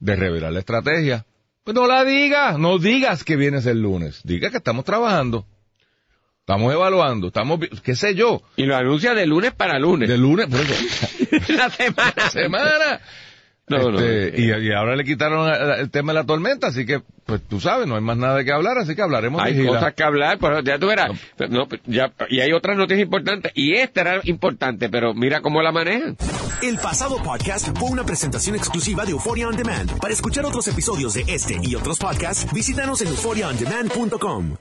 de 0.00 0.16
revelar 0.16 0.52
la 0.52 0.58
estrategia, 0.58 1.24
pues 1.64 1.74
no 1.74 1.86
la 1.86 2.04
digas, 2.04 2.58
no 2.58 2.78
digas 2.78 3.24
que 3.24 3.36
vienes 3.36 3.64
el 3.64 3.80
lunes, 3.80 4.20
diga 4.24 4.50
que 4.50 4.58
estamos 4.58 4.84
trabajando, 4.84 5.46
estamos 6.46 6.72
evaluando, 6.74 7.28
estamos, 7.28 7.58
qué 7.82 7.94
sé 7.96 8.14
yo, 8.14 8.42
Y 8.56 8.64
lo 8.66 8.76
anuncia 8.76 9.14
de 9.14 9.26
lunes 9.26 9.52
para 9.52 9.78
lunes. 9.78 10.08
de 10.10 10.18
lunes, 10.18 10.46
por 10.46 10.60
eso, 10.60 11.06
la 11.54 11.70
semana. 11.70 12.30
semana. 12.30 13.00
No, 13.66 13.90
no, 13.90 13.98
Este, 13.98 14.28
eh. 14.52 14.60
y, 14.60 14.66
y 14.68 14.72
ahora 14.74 14.94
le 14.94 15.04
quitaron 15.04 15.48
el, 15.48 15.80
el 15.80 15.90
tema 15.90 16.12
de 16.12 16.18
la 16.18 16.26
tormenta, 16.26 16.66
así 16.66 16.84
que, 16.84 17.00
pues 17.24 17.40
tú 17.48 17.60
sabes, 17.60 17.86
no 17.88 17.94
hay 17.94 18.02
más 18.02 18.18
nada 18.18 18.36
de 18.36 18.44
que 18.44 18.52
hablar, 18.52 18.76
así 18.76 18.94
que 18.94 19.00
hablaremos 19.00 19.42
de 19.42 19.48
Hay 19.48 19.66
cosas 19.66 19.94
que 19.94 20.02
hablar, 20.04 20.36
pero 20.38 20.60
ya 20.60 20.78
tú 20.78 20.86
verás. 20.88 21.12
No, 21.48 21.66
ya, 21.86 22.12
y 22.28 22.40
hay 22.40 22.52
otras 22.52 22.76
noticias 22.76 23.04
importantes. 23.04 23.52
Y 23.54 23.72
esta 23.76 24.02
era 24.02 24.20
importante, 24.24 24.90
pero 24.90 25.14
mira 25.14 25.40
cómo 25.40 25.62
la 25.62 25.72
manejan. 25.72 26.14
El 26.62 26.76
pasado 26.76 27.16
podcast 27.22 27.74
fue 27.78 27.88
una 27.88 28.04
presentación 28.04 28.54
exclusiva 28.54 29.06
de 29.06 29.12
Euphoria 29.12 29.48
On 29.48 29.56
Demand. 29.56 29.98
Para 29.98 30.12
escuchar 30.12 30.44
otros 30.44 30.68
episodios 30.68 31.14
de 31.14 31.24
este 31.26 31.58
y 31.62 31.74
otros 31.74 31.98
podcasts, 31.98 32.46
visítanos 32.52 33.00
en 33.00 33.08
euphoriaondemand.com. 33.08 34.56